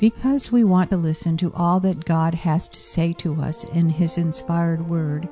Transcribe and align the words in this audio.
Because 0.00 0.50
we 0.50 0.64
want 0.64 0.88
to 0.90 0.96
listen 0.96 1.36
to 1.36 1.52
all 1.54 1.78
that 1.80 2.06
God 2.06 2.32
has 2.32 2.66
to 2.68 2.80
say 2.80 3.12
to 3.18 3.42
us 3.42 3.64
in 3.64 3.90
His 3.90 4.16
inspired 4.16 4.88
Word, 4.88 5.28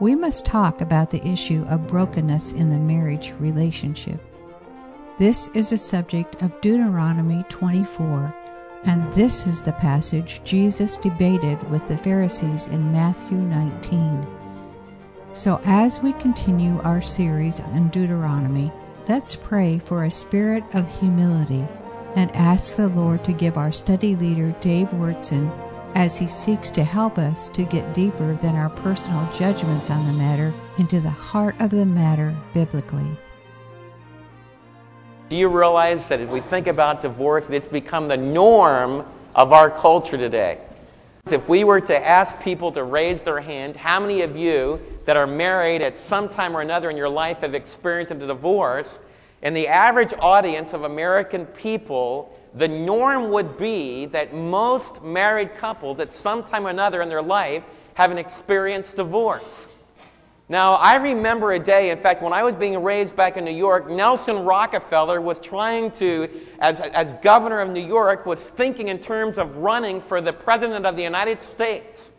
we 0.00 0.16
must 0.16 0.44
talk 0.44 0.80
about 0.80 1.10
the 1.10 1.24
issue 1.24 1.64
of 1.68 1.86
brokenness 1.86 2.52
in 2.54 2.70
the 2.70 2.76
marriage 2.76 3.32
relationship. 3.38 4.20
This 5.16 5.46
is 5.54 5.70
a 5.70 5.78
subject 5.78 6.42
of 6.42 6.60
Deuteronomy 6.60 7.44
24, 7.50 8.34
and 8.82 9.12
this 9.12 9.46
is 9.46 9.62
the 9.62 9.74
passage 9.74 10.40
Jesus 10.42 10.96
debated 10.96 11.62
with 11.70 11.86
the 11.86 11.96
Pharisees 11.96 12.66
in 12.66 12.92
Matthew 12.92 13.38
19. 13.38 14.26
So, 15.34 15.60
as 15.64 16.00
we 16.00 16.14
continue 16.14 16.80
our 16.80 17.00
series 17.00 17.60
on 17.60 17.90
Deuteronomy, 17.90 18.72
let's 19.08 19.36
pray 19.36 19.78
for 19.78 20.02
a 20.02 20.10
spirit 20.10 20.64
of 20.74 20.98
humility 20.98 21.64
and 22.16 22.34
ask 22.34 22.76
the 22.76 22.88
Lord 22.88 23.24
to 23.24 23.32
give 23.32 23.56
our 23.56 23.72
study 23.72 24.16
leader, 24.16 24.54
Dave 24.60 24.88
Wyrtzen, 24.88 25.50
as 25.94 26.18
he 26.18 26.28
seeks 26.28 26.70
to 26.72 26.84
help 26.84 27.18
us 27.18 27.48
to 27.48 27.64
get 27.64 27.94
deeper 27.94 28.34
than 28.36 28.54
our 28.56 28.70
personal 28.70 29.30
judgments 29.32 29.90
on 29.90 30.04
the 30.06 30.12
matter 30.12 30.52
into 30.78 31.00
the 31.00 31.10
heart 31.10 31.54
of 31.60 31.70
the 31.70 31.86
matter 31.86 32.34
biblically. 32.54 33.06
Do 35.28 35.36
you 35.36 35.48
realize 35.48 36.08
that 36.08 36.20
if 36.20 36.28
we 36.28 36.40
think 36.40 36.66
about 36.66 37.02
divorce, 37.02 37.48
it's 37.50 37.68
become 37.68 38.08
the 38.08 38.16
norm 38.16 39.04
of 39.34 39.52
our 39.52 39.70
culture 39.70 40.16
today? 40.16 40.58
If 41.30 41.48
we 41.48 41.64
were 41.64 41.80
to 41.82 42.06
ask 42.06 42.40
people 42.42 42.72
to 42.72 42.82
raise 42.82 43.22
their 43.22 43.40
hand, 43.40 43.76
how 43.76 44.00
many 44.00 44.22
of 44.22 44.36
you 44.36 44.80
that 45.04 45.16
are 45.16 45.26
married 45.26 45.82
at 45.82 45.98
some 45.98 46.28
time 46.28 46.56
or 46.56 46.62
another 46.62 46.90
in 46.90 46.96
your 46.96 47.08
life 47.08 47.38
have 47.38 47.54
experienced 47.54 48.10
a 48.10 48.14
divorce? 48.14 48.98
In 49.42 49.54
the 49.54 49.68
average 49.68 50.12
audience 50.18 50.72
of 50.72 50.84
American 50.84 51.46
people, 51.46 52.36
the 52.54 52.68
norm 52.68 53.30
would 53.30 53.56
be 53.56 54.06
that 54.06 54.34
most 54.34 55.02
married 55.02 55.56
couples 55.56 55.98
at 55.98 56.12
some 56.12 56.44
time 56.44 56.66
or 56.66 56.70
another 56.70 57.00
in 57.00 57.08
their 57.08 57.22
life 57.22 57.62
have 57.94 58.10
an 58.10 58.18
experienced 58.18 58.96
divorce. 58.96 59.68
Now, 60.50 60.74
I 60.74 60.96
remember 60.96 61.52
a 61.52 61.60
day, 61.60 61.90
in 61.90 62.00
fact, 62.00 62.22
when 62.22 62.32
I 62.32 62.42
was 62.42 62.56
being 62.56 62.82
raised 62.82 63.14
back 63.14 63.36
in 63.36 63.44
New 63.44 63.52
York, 63.52 63.88
Nelson 63.88 64.44
Rockefeller 64.44 65.20
was 65.20 65.38
trying 65.38 65.92
to, 65.92 66.28
as, 66.58 66.80
as 66.80 67.14
governor 67.22 67.60
of 67.60 67.70
New 67.70 67.86
York, 67.86 68.26
was 68.26 68.42
thinking 68.42 68.88
in 68.88 68.98
terms 68.98 69.38
of 69.38 69.58
running 69.58 70.02
for 70.02 70.20
the 70.20 70.32
president 70.32 70.86
of 70.86 70.96
the 70.96 71.04
United 71.04 71.40
States. 71.40 72.10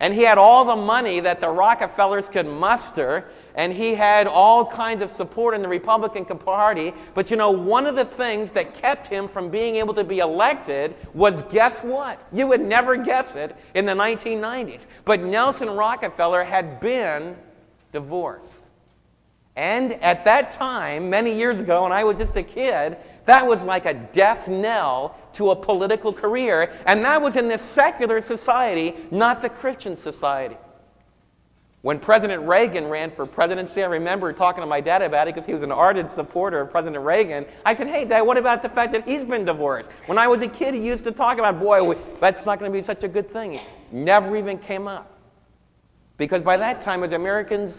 And 0.00 0.12
he 0.12 0.22
had 0.22 0.36
all 0.36 0.66
the 0.66 0.76
money 0.76 1.20
that 1.20 1.40
the 1.40 1.48
Rockefellers 1.48 2.28
could 2.28 2.46
muster, 2.46 3.30
and 3.58 3.72
he 3.72 3.92
had 3.92 4.28
all 4.28 4.64
kinds 4.64 5.02
of 5.02 5.10
support 5.10 5.52
in 5.52 5.62
the 5.62 5.68
Republican 5.68 6.24
Party. 6.24 6.94
But 7.14 7.28
you 7.28 7.36
know, 7.36 7.50
one 7.50 7.86
of 7.86 7.96
the 7.96 8.04
things 8.04 8.52
that 8.52 8.80
kept 8.80 9.08
him 9.08 9.26
from 9.26 9.50
being 9.50 9.74
able 9.74 9.94
to 9.94 10.04
be 10.04 10.20
elected 10.20 10.94
was 11.12 11.42
guess 11.50 11.82
what? 11.82 12.24
You 12.32 12.46
would 12.46 12.60
never 12.60 12.96
guess 12.96 13.34
it 13.34 13.56
in 13.74 13.84
the 13.84 13.94
1990s. 13.94 14.86
But 15.04 15.22
Nelson 15.22 15.68
Rockefeller 15.70 16.44
had 16.44 16.78
been 16.78 17.36
divorced. 17.90 18.62
And 19.56 19.94
at 20.04 20.24
that 20.26 20.52
time, 20.52 21.10
many 21.10 21.36
years 21.36 21.58
ago, 21.58 21.82
when 21.82 21.90
I 21.90 22.04
was 22.04 22.16
just 22.16 22.36
a 22.36 22.44
kid, 22.44 22.96
that 23.24 23.44
was 23.44 23.60
like 23.62 23.86
a 23.86 23.94
death 23.94 24.46
knell 24.46 25.18
to 25.32 25.50
a 25.50 25.56
political 25.56 26.12
career. 26.12 26.72
And 26.86 27.04
that 27.04 27.20
was 27.20 27.34
in 27.34 27.48
this 27.48 27.62
secular 27.62 28.20
society, 28.20 28.94
not 29.10 29.42
the 29.42 29.48
Christian 29.48 29.96
society. 29.96 30.56
When 31.82 32.00
President 32.00 32.42
Reagan 32.42 32.88
ran 32.88 33.12
for 33.12 33.24
presidency, 33.24 33.84
I 33.84 33.86
remember 33.86 34.32
talking 34.32 34.62
to 34.62 34.66
my 34.66 34.80
dad 34.80 35.00
about 35.00 35.28
it 35.28 35.34
because 35.34 35.46
he 35.46 35.54
was 35.54 35.62
an 35.62 35.70
ardent 35.70 36.10
supporter 36.10 36.60
of 36.60 36.72
President 36.72 37.04
Reagan. 37.04 37.46
I 37.64 37.74
said, 37.74 37.86
Hey, 37.86 38.04
Dad, 38.04 38.22
what 38.22 38.36
about 38.36 38.62
the 38.62 38.68
fact 38.68 38.92
that 38.92 39.06
he's 39.06 39.22
been 39.22 39.44
divorced? 39.44 39.88
When 40.06 40.18
I 40.18 40.26
was 40.26 40.42
a 40.42 40.48
kid, 40.48 40.74
he 40.74 40.80
used 40.80 41.04
to 41.04 41.12
talk 41.12 41.38
about, 41.38 41.60
boy, 41.60 41.96
that's 42.20 42.44
not 42.44 42.58
going 42.58 42.72
to 42.72 42.76
be 42.76 42.82
such 42.82 43.04
a 43.04 43.08
good 43.08 43.30
thing. 43.30 43.54
It 43.54 43.62
never 43.92 44.36
even 44.36 44.58
came 44.58 44.88
up. 44.88 45.18
Because 46.16 46.42
by 46.42 46.56
that 46.56 46.80
time, 46.80 47.04
as 47.04 47.12
Americans, 47.12 47.78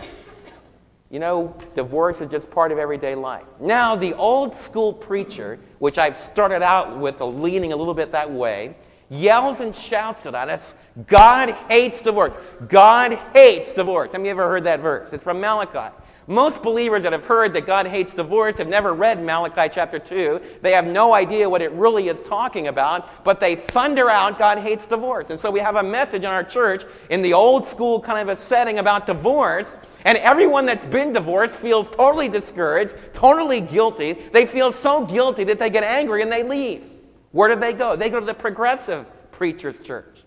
you 1.09 1.19
know, 1.19 1.53
divorce 1.75 2.21
is 2.21 2.31
just 2.31 2.49
part 2.49 2.71
of 2.71 2.77
everyday 2.77 3.15
life. 3.15 3.45
Now, 3.59 3.97
the 3.97 4.13
old 4.13 4.57
school 4.59 4.93
preacher, 4.93 5.59
which 5.79 5.97
I've 5.97 6.15
started 6.15 6.61
out 6.61 6.97
with 6.97 7.19
leaning 7.19 7.73
a 7.73 7.75
little 7.75 7.93
bit 7.93 8.13
that 8.13 8.31
way, 8.31 8.75
yells 9.09 9.59
and 9.59 9.75
shouts 9.75 10.25
at 10.25 10.35
us 10.35 10.73
God 11.07 11.51
hates 11.69 12.01
divorce. 12.01 12.33
God 12.67 13.13
hates 13.33 13.73
divorce. 13.73 14.11
Have 14.11 14.23
you 14.23 14.31
ever 14.31 14.47
heard 14.47 14.63
that 14.65 14.79
verse? 14.79 15.13
It's 15.13 15.23
from 15.23 15.39
Malachi. 15.39 15.95
Most 16.27 16.61
believers 16.61 17.01
that 17.03 17.11
have 17.11 17.25
heard 17.25 17.53
that 17.53 17.65
God 17.65 17.87
hates 17.87 18.13
divorce 18.13 18.57
have 18.57 18.67
never 18.67 18.93
read 18.93 19.23
Malachi 19.23 19.67
chapter 19.73 19.97
2. 19.97 20.39
They 20.61 20.73
have 20.73 20.85
no 20.85 21.13
idea 21.13 21.49
what 21.49 21.63
it 21.63 21.71
really 21.71 22.07
is 22.07 22.21
talking 22.21 22.67
about, 22.67 23.23
but 23.23 23.39
they 23.39 23.55
thunder 23.55 24.11
out 24.11 24.37
God 24.37 24.59
hates 24.59 24.85
divorce. 24.85 25.31
And 25.31 25.39
so 25.39 25.49
we 25.49 25.59
have 25.59 25.75
a 25.75 25.81
message 25.81 26.23
in 26.23 26.29
our 26.29 26.43
church 26.43 26.83
in 27.09 27.23
the 27.23 27.33
old 27.33 27.65
school 27.65 27.99
kind 27.99 28.19
of 28.19 28.37
a 28.37 28.39
setting 28.39 28.77
about 28.77 29.07
divorce, 29.07 29.75
and 30.05 30.19
everyone 30.19 30.67
that's 30.67 30.85
been 30.85 31.13
divorced 31.13 31.55
feels 31.55 31.89
totally 31.89 32.29
discouraged, 32.29 32.93
totally 33.11 33.61
guilty. 33.61 34.13
They 34.13 34.45
feel 34.45 34.71
so 34.71 35.03
guilty 35.03 35.45
that 35.45 35.57
they 35.57 35.71
get 35.71 35.83
angry 35.83 36.21
and 36.21 36.31
they 36.31 36.43
leave. 36.43 36.83
Where 37.31 37.49
do 37.49 37.59
they 37.59 37.73
go? 37.73 37.95
They 37.95 38.11
go 38.11 38.19
to 38.19 38.25
the 38.25 38.35
progressive 38.35 39.07
preacher's 39.31 39.79
church. 39.79 40.18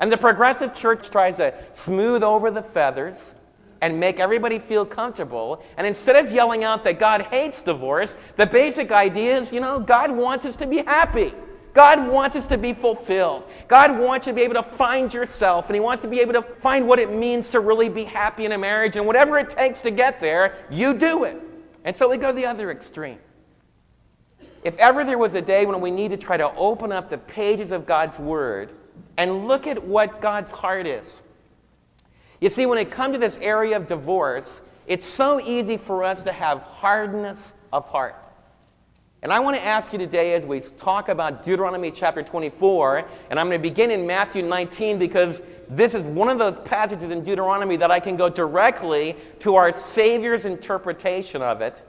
And 0.00 0.10
the 0.10 0.16
progressive 0.16 0.74
church 0.74 1.10
tries 1.10 1.36
to 1.36 1.54
smooth 1.74 2.22
over 2.22 2.50
the 2.50 2.62
feathers 2.62 3.34
and 3.82 4.00
make 4.00 4.18
everybody 4.18 4.58
feel 4.58 4.84
comfortable. 4.84 5.62
And 5.76 5.86
instead 5.86 6.24
of 6.24 6.32
yelling 6.32 6.64
out 6.64 6.84
that 6.84 6.98
God 6.98 7.22
hates 7.22 7.62
divorce, 7.62 8.16
the 8.36 8.46
basic 8.46 8.90
idea 8.90 9.38
is, 9.38 9.52
you 9.52 9.60
know, 9.60 9.78
God 9.78 10.10
wants 10.10 10.44
us 10.46 10.56
to 10.56 10.66
be 10.66 10.78
happy. 10.78 11.34
God 11.72 12.08
wants 12.08 12.36
us 12.36 12.46
to 12.46 12.58
be 12.58 12.72
fulfilled. 12.72 13.44
God 13.68 13.96
wants 13.98 14.26
you 14.26 14.32
to 14.32 14.36
be 14.36 14.42
able 14.42 14.54
to 14.54 14.62
find 14.62 15.12
yourself, 15.14 15.66
and 15.66 15.74
He 15.74 15.80
wants 15.80 16.02
to 16.02 16.08
be 16.08 16.20
able 16.20 16.32
to 16.32 16.42
find 16.42 16.88
what 16.88 16.98
it 16.98 17.12
means 17.12 17.48
to 17.50 17.60
really 17.60 17.88
be 17.88 18.04
happy 18.04 18.44
in 18.44 18.52
a 18.52 18.58
marriage. 18.58 18.96
And 18.96 19.06
whatever 19.06 19.38
it 19.38 19.50
takes 19.50 19.80
to 19.82 19.90
get 19.90 20.18
there, 20.18 20.56
you 20.68 20.94
do 20.94 21.24
it. 21.24 21.40
And 21.84 21.96
so 21.96 22.08
we 22.08 22.16
go 22.16 22.28
to 22.28 22.32
the 22.32 22.46
other 22.46 22.70
extreme. 22.70 23.18
If 24.64 24.76
ever 24.76 25.04
there 25.04 25.16
was 25.16 25.34
a 25.34 25.40
day 25.40 25.64
when 25.64 25.80
we 25.80 25.90
need 25.90 26.10
to 26.10 26.16
try 26.16 26.36
to 26.36 26.52
open 26.56 26.90
up 26.90 27.08
the 27.08 27.18
pages 27.18 27.70
of 27.70 27.86
God's 27.86 28.18
Word 28.18 28.72
and 29.20 29.46
look 29.46 29.66
at 29.66 29.84
what 29.84 30.22
God's 30.22 30.50
heart 30.50 30.86
is. 30.86 31.20
You 32.40 32.48
see, 32.48 32.64
when 32.64 32.78
it 32.78 32.90
comes 32.90 33.16
to 33.16 33.18
this 33.18 33.36
area 33.42 33.76
of 33.76 33.86
divorce, 33.86 34.62
it's 34.86 35.04
so 35.04 35.38
easy 35.38 35.76
for 35.76 36.04
us 36.04 36.22
to 36.22 36.32
have 36.32 36.62
hardness 36.62 37.52
of 37.70 37.86
heart. 37.86 38.16
And 39.20 39.30
I 39.30 39.40
want 39.40 39.58
to 39.58 39.62
ask 39.62 39.92
you 39.92 39.98
today 39.98 40.32
as 40.32 40.46
we 40.46 40.60
talk 40.60 41.10
about 41.10 41.44
Deuteronomy 41.44 41.90
chapter 41.90 42.22
24, 42.22 43.06
and 43.28 43.38
I'm 43.38 43.48
going 43.48 43.58
to 43.58 43.62
begin 43.62 43.90
in 43.90 44.06
Matthew 44.06 44.40
19 44.40 44.98
because 44.98 45.42
this 45.68 45.92
is 45.92 46.00
one 46.00 46.30
of 46.30 46.38
those 46.38 46.56
passages 46.64 47.10
in 47.10 47.22
Deuteronomy 47.22 47.76
that 47.76 47.90
I 47.90 48.00
can 48.00 48.16
go 48.16 48.30
directly 48.30 49.16
to 49.40 49.56
our 49.56 49.74
Savior's 49.74 50.46
interpretation 50.46 51.42
of 51.42 51.60
it. 51.60 51.82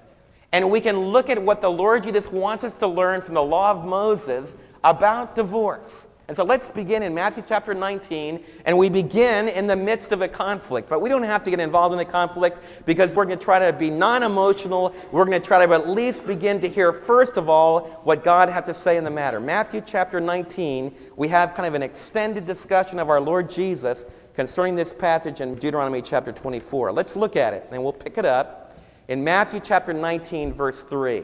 And 0.51 0.69
we 0.69 0.81
can 0.81 0.99
look 0.99 1.29
at 1.29 1.41
what 1.41 1.61
the 1.61 1.71
Lord 1.71 2.03
Jesus 2.03 2.29
wants 2.29 2.65
us 2.65 2.77
to 2.79 2.87
learn 2.87 3.21
from 3.21 3.35
the 3.35 3.41
law 3.41 3.71
of 3.71 3.85
Moses 3.85 4.57
about 4.83 5.37
divorce. 5.37 6.07
And 6.31 6.35
so 6.37 6.45
let's 6.45 6.69
begin 6.69 7.03
in 7.03 7.13
Matthew 7.13 7.43
chapter 7.45 7.73
19, 7.73 8.41
and 8.63 8.77
we 8.77 8.87
begin 8.87 9.49
in 9.49 9.67
the 9.67 9.75
midst 9.75 10.13
of 10.13 10.21
a 10.21 10.29
conflict. 10.29 10.87
But 10.87 11.01
we 11.01 11.09
don't 11.09 11.23
have 11.23 11.43
to 11.43 11.49
get 11.49 11.59
involved 11.59 11.91
in 11.91 11.97
the 11.97 12.05
conflict 12.05 12.63
because 12.85 13.13
we're 13.13 13.25
going 13.25 13.37
to 13.37 13.43
try 13.43 13.59
to 13.59 13.73
be 13.73 13.89
non 13.89 14.23
emotional. 14.23 14.95
We're 15.11 15.25
going 15.25 15.41
to 15.41 15.45
try 15.45 15.65
to 15.65 15.73
at 15.73 15.89
least 15.89 16.25
begin 16.25 16.61
to 16.61 16.69
hear, 16.69 16.93
first 16.93 17.35
of 17.35 17.49
all, 17.49 17.81
what 18.05 18.23
God 18.23 18.47
has 18.47 18.63
to 18.67 18.73
say 18.73 18.95
in 18.95 19.03
the 19.03 19.11
matter. 19.11 19.41
Matthew 19.41 19.81
chapter 19.85 20.21
19, 20.21 20.95
we 21.17 21.27
have 21.27 21.53
kind 21.53 21.67
of 21.67 21.73
an 21.73 21.83
extended 21.83 22.45
discussion 22.45 22.97
of 22.97 23.09
our 23.09 23.19
Lord 23.19 23.49
Jesus 23.49 24.05
concerning 24.33 24.75
this 24.75 24.93
passage 24.93 25.41
in 25.41 25.55
Deuteronomy 25.55 26.01
chapter 26.01 26.31
24. 26.31 26.93
Let's 26.93 27.17
look 27.17 27.35
at 27.35 27.53
it, 27.53 27.67
and 27.73 27.83
we'll 27.83 27.91
pick 27.91 28.17
it 28.17 28.23
up 28.23 28.79
in 29.09 29.21
Matthew 29.21 29.59
chapter 29.59 29.91
19, 29.91 30.53
verse 30.53 30.81
3. 30.83 31.23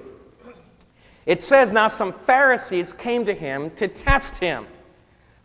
It 1.26 1.42
says, 1.42 1.72
Now 1.72 1.88
some 1.88 2.12
Pharisees 2.12 2.92
came 2.92 3.24
to 3.24 3.34
him 3.34 3.70
to 3.78 3.88
test 3.88 4.40
him 4.40 4.68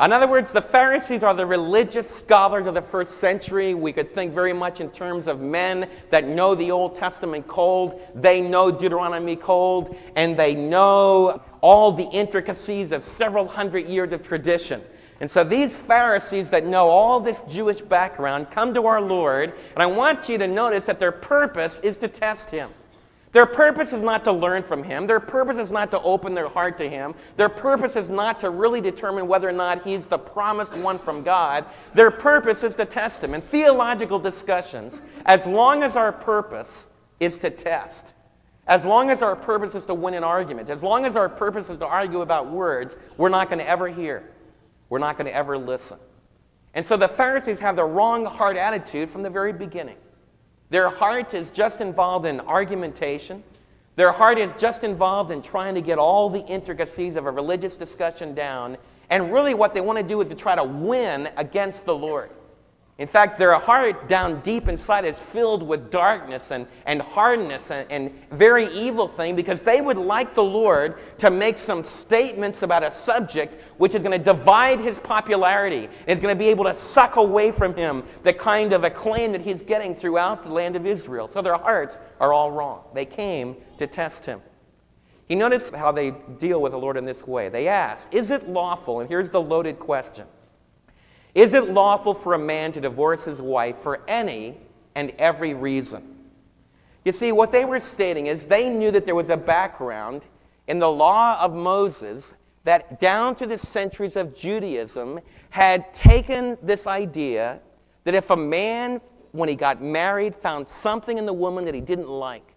in 0.04 0.12
other 0.12 0.26
words, 0.26 0.50
the 0.50 0.62
Pharisees 0.62 1.22
are 1.22 1.34
the 1.34 1.46
religious 1.46 2.10
scholars 2.10 2.66
of 2.66 2.74
the 2.74 2.82
first 2.82 3.18
century. 3.18 3.74
We 3.74 3.92
could 3.92 4.12
think 4.14 4.34
very 4.34 4.52
much 4.52 4.80
in 4.80 4.90
terms 4.90 5.28
of 5.28 5.40
men 5.40 5.88
that 6.10 6.26
know 6.26 6.54
the 6.54 6.70
Old 6.72 6.96
Testament 6.96 7.46
cold. 7.46 8.00
They 8.14 8.40
know 8.40 8.70
Deuteronomy 8.70 9.36
cold, 9.36 9.96
and 10.16 10.36
they 10.36 10.54
know 10.54 11.40
all 11.60 11.92
the 11.92 12.08
intricacies 12.12 12.90
of 12.90 13.04
several 13.04 13.46
hundred 13.46 13.86
years 13.86 14.12
of 14.12 14.26
tradition. 14.26 14.82
And 15.20 15.30
so 15.30 15.44
these 15.44 15.76
Pharisees 15.76 16.50
that 16.50 16.66
know 16.66 16.88
all 16.88 17.20
this 17.20 17.40
Jewish 17.48 17.80
background 17.80 18.50
come 18.50 18.74
to 18.74 18.86
our 18.86 19.00
Lord, 19.00 19.52
and 19.74 19.82
I 19.82 19.86
want 19.86 20.28
you 20.28 20.36
to 20.38 20.48
notice 20.48 20.86
that 20.86 20.98
their 20.98 21.12
purpose 21.12 21.78
is 21.84 21.98
to 21.98 22.08
test 22.08 22.50
him. 22.50 22.70
Their 23.32 23.46
purpose 23.46 23.94
is 23.94 24.02
not 24.02 24.24
to 24.24 24.32
learn 24.32 24.62
from 24.62 24.82
him. 24.82 25.06
Their 25.06 25.18
purpose 25.18 25.56
is 25.56 25.70
not 25.70 25.90
to 25.92 26.00
open 26.02 26.34
their 26.34 26.50
heart 26.50 26.76
to 26.78 26.88
him. 26.88 27.14
Their 27.36 27.48
purpose 27.48 27.96
is 27.96 28.10
not 28.10 28.40
to 28.40 28.50
really 28.50 28.82
determine 28.82 29.26
whether 29.26 29.48
or 29.48 29.52
not 29.52 29.84
he's 29.84 30.04
the 30.04 30.18
promised 30.18 30.76
one 30.76 30.98
from 30.98 31.22
God. 31.22 31.64
Their 31.94 32.10
purpose 32.10 32.62
is 32.62 32.74
to 32.74 32.84
test 32.84 33.24
him. 33.24 33.32
In 33.32 33.40
theological 33.40 34.18
discussions, 34.18 35.00
as 35.24 35.46
long 35.46 35.82
as 35.82 35.96
our 35.96 36.12
purpose 36.12 36.88
is 37.20 37.38
to 37.38 37.48
test, 37.48 38.12
As 38.66 38.84
long 38.84 39.10
as 39.10 39.22
our 39.22 39.34
purpose 39.34 39.74
is 39.74 39.84
to 39.86 39.94
win 39.94 40.14
an 40.14 40.22
argument, 40.22 40.70
as 40.70 40.82
long 40.82 41.04
as 41.04 41.16
our 41.16 41.28
purpose 41.28 41.68
is 41.68 41.78
to 41.78 41.86
argue 41.86 42.20
about 42.20 42.50
words, 42.50 42.96
we're 43.16 43.28
not 43.28 43.48
going 43.48 43.58
to 43.58 43.68
ever 43.68 43.88
hear. 43.88 44.22
We're 44.88 45.00
not 45.00 45.16
going 45.18 45.26
to 45.26 45.34
ever 45.34 45.58
listen. 45.58 45.98
And 46.74 46.86
so 46.86 46.96
the 46.96 47.08
Pharisees 47.08 47.58
have 47.58 47.76
the 47.76 47.84
wrong 47.84 48.24
heart 48.24 48.56
attitude 48.56 49.10
from 49.10 49.22
the 49.22 49.30
very 49.30 49.52
beginning. 49.52 49.96
Their 50.72 50.88
heart 50.88 51.34
is 51.34 51.50
just 51.50 51.82
involved 51.82 52.24
in 52.24 52.40
argumentation. 52.40 53.44
Their 53.96 54.10
heart 54.10 54.38
is 54.38 54.50
just 54.58 54.84
involved 54.84 55.30
in 55.30 55.42
trying 55.42 55.74
to 55.74 55.82
get 55.82 55.98
all 55.98 56.30
the 56.30 56.40
intricacies 56.46 57.14
of 57.14 57.26
a 57.26 57.30
religious 57.30 57.76
discussion 57.76 58.34
down. 58.34 58.78
And 59.10 59.30
really, 59.30 59.52
what 59.52 59.74
they 59.74 59.82
want 59.82 59.98
to 59.98 60.02
do 60.02 60.22
is 60.22 60.30
to 60.30 60.34
try 60.34 60.54
to 60.54 60.64
win 60.64 61.28
against 61.36 61.84
the 61.84 61.94
Lord. 61.94 62.30
In 63.02 63.08
fact, 63.08 63.36
their 63.36 63.58
heart 63.58 64.08
down 64.08 64.42
deep 64.42 64.68
inside 64.68 65.04
is 65.04 65.16
filled 65.16 65.64
with 65.64 65.90
darkness 65.90 66.52
and, 66.52 66.68
and 66.86 67.02
hardness 67.02 67.68
and, 67.72 67.90
and 67.90 68.12
very 68.30 68.66
evil 68.72 69.08
thing 69.08 69.34
because 69.34 69.60
they 69.60 69.80
would 69.80 69.96
like 69.96 70.36
the 70.36 70.44
Lord 70.44 71.00
to 71.18 71.28
make 71.28 71.58
some 71.58 71.82
statements 71.82 72.62
about 72.62 72.84
a 72.84 72.92
subject 72.92 73.56
which 73.78 73.96
is 73.96 74.04
going 74.04 74.16
to 74.16 74.24
divide 74.24 74.78
his 74.78 75.00
popularity 75.00 75.88
and 76.06 76.16
is 76.16 76.20
going 76.20 76.32
to 76.32 76.38
be 76.38 76.46
able 76.46 76.62
to 76.62 76.76
suck 76.76 77.16
away 77.16 77.50
from 77.50 77.74
him 77.74 78.04
the 78.22 78.32
kind 78.32 78.72
of 78.72 78.84
acclaim 78.84 79.32
that 79.32 79.40
he's 79.40 79.64
getting 79.64 79.96
throughout 79.96 80.44
the 80.44 80.50
land 80.50 80.76
of 80.76 80.86
Israel. 80.86 81.26
So 81.26 81.42
their 81.42 81.58
hearts 81.58 81.98
are 82.20 82.32
all 82.32 82.52
wrong. 82.52 82.84
They 82.94 83.04
came 83.04 83.56
to 83.78 83.88
test 83.88 84.26
him. 84.26 84.40
You 85.28 85.34
notice 85.34 85.70
how 85.70 85.90
they 85.90 86.12
deal 86.38 86.62
with 86.62 86.70
the 86.70 86.78
Lord 86.78 86.96
in 86.96 87.04
this 87.04 87.26
way. 87.26 87.48
They 87.48 87.66
ask, 87.66 88.06
Is 88.14 88.30
it 88.30 88.48
lawful? 88.48 89.00
And 89.00 89.10
here's 89.10 89.30
the 89.30 89.40
loaded 89.40 89.80
question 89.80 90.28
is 91.34 91.54
it 91.54 91.70
lawful 91.70 92.14
for 92.14 92.34
a 92.34 92.38
man 92.38 92.72
to 92.72 92.80
divorce 92.80 93.24
his 93.24 93.40
wife 93.40 93.78
for 93.78 94.00
any 94.06 94.58
and 94.94 95.12
every 95.18 95.54
reason? 95.54 96.12
You 97.04 97.12
see, 97.12 97.32
what 97.32 97.52
they 97.52 97.64
were 97.64 97.80
stating 97.80 98.26
is 98.26 98.44
they 98.44 98.68
knew 98.68 98.90
that 98.90 99.06
there 99.06 99.14
was 99.14 99.30
a 99.30 99.36
background 99.36 100.26
in 100.68 100.78
the 100.78 100.90
law 100.90 101.40
of 101.40 101.54
Moses 101.54 102.34
that 102.64 103.00
down 103.00 103.34
through 103.34 103.48
the 103.48 103.58
centuries 103.58 104.14
of 104.14 104.36
Judaism 104.36 105.20
had 105.50 105.92
taken 105.92 106.56
this 106.62 106.86
idea 106.86 107.60
that 108.04 108.14
if 108.14 108.30
a 108.30 108.36
man, 108.36 109.00
when 109.32 109.48
he 109.48 109.56
got 109.56 109.82
married, 109.82 110.34
found 110.34 110.68
something 110.68 111.18
in 111.18 111.26
the 111.26 111.32
woman 111.32 111.64
that 111.64 111.74
he 111.74 111.80
didn't 111.80 112.08
like, 112.08 112.54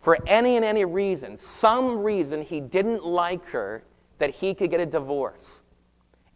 for 0.00 0.18
any 0.26 0.56
and 0.56 0.64
any 0.64 0.84
reason, 0.84 1.36
some 1.36 1.98
reason 1.98 2.42
he 2.42 2.60
didn't 2.60 3.04
like 3.04 3.46
her, 3.46 3.84
that 4.18 4.30
he 4.30 4.54
could 4.54 4.70
get 4.70 4.80
a 4.80 4.86
divorce. 4.86 5.60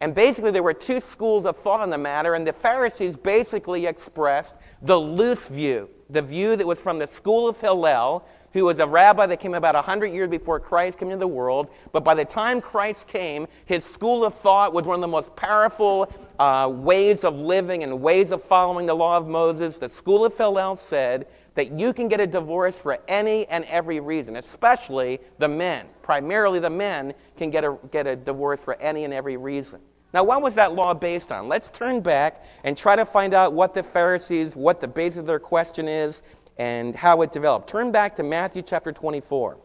And 0.01 0.15
basically, 0.15 0.51
there 0.51 0.63
were 0.63 0.73
two 0.73 1.01
schools 1.01 1.45
of 1.45 1.57
thought 1.57 1.81
on 1.81 1.89
the 1.89 1.97
matter, 1.97 2.35
and 2.35 2.47
the 2.47 2.53
Pharisees 2.53 3.17
basically 3.17 3.85
expressed 3.85 4.55
the 4.81 4.97
loose 4.97 5.47
view, 5.47 5.89
the 6.09 6.21
view 6.21 6.55
that 6.55 6.65
was 6.65 6.79
from 6.79 6.99
the 6.99 7.07
school 7.07 7.49
of 7.49 7.59
Hillel, 7.59 8.25
who 8.53 8.65
was 8.65 8.79
a 8.79 8.87
rabbi 8.87 9.25
that 9.25 9.39
came 9.39 9.53
about 9.53 9.75
100 9.75 10.07
years 10.07 10.29
before 10.29 10.59
Christ 10.59 10.97
came 10.97 11.09
into 11.09 11.19
the 11.19 11.27
world. 11.27 11.67
But 11.91 12.03
by 12.03 12.15
the 12.15 12.25
time 12.25 12.61
Christ 12.61 13.07
came, 13.07 13.47
his 13.65 13.83
school 13.83 14.25
of 14.25 14.33
thought 14.35 14.73
was 14.73 14.85
one 14.85 14.95
of 14.95 15.01
the 15.01 15.07
most 15.07 15.35
powerful 15.35 16.11
uh, 16.39 16.71
ways 16.73 17.23
of 17.23 17.35
living 17.35 17.83
and 17.83 18.01
ways 18.01 18.31
of 18.31 18.41
following 18.41 18.85
the 18.85 18.93
law 18.93 19.17
of 19.17 19.27
Moses. 19.27 19.77
The 19.77 19.89
school 19.89 20.25
of 20.25 20.35
Hillel 20.35 20.77
said 20.77 21.27
that 21.55 21.77
you 21.77 21.93
can 21.93 22.07
get 22.07 22.19
a 22.19 22.27
divorce 22.27 22.77
for 22.77 22.99
any 23.07 23.45
and 23.47 23.65
every 23.65 23.99
reason, 23.99 24.37
especially 24.37 25.19
the 25.39 25.47
men. 25.47 25.87
Primarily, 26.01 26.59
the 26.59 26.69
men 26.69 27.13
can 27.39 27.49
get 27.49 27.63
a, 27.63 27.77
get 27.91 28.05
a 28.05 28.15
divorce 28.15 28.61
for 28.61 28.75
any 28.75 29.03
and 29.05 29.13
every 29.13 29.37
reason. 29.37 29.79
Now, 30.13 30.23
what 30.23 30.41
was 30.41 30.55
that 30.55 30.73
law 30.73 30.93
based 30.93 31.31
on? 31.31 31.47
Let's 31.47 31.69
turn 31.71 32.01
back 32.01 32.43
and 32.63 32.77
try 32.77 32.95
to 32.95 33.05
find 33.05 33.33
out 33.33 33.53
what 33.53 33.73
the 33.73 33.83
Pharisees, 33.83 34.55
what 34.55 34.81
the 34.81 34.87
base 34.87 35.17
of 35.17 35.25
their 35.25 35.39
question 35.39 35.87
is, 35.87 36.21
and 36.57 36.95
how 36.95 37.21
it 37.21 37.31
developed. 37.31 37.69
Turn 37.69 37.91
back 37.91 38.15
to 38.17 38.23
Matthew 38.23 38.61
chapter 38.61 38.91
24. 38.91 39.57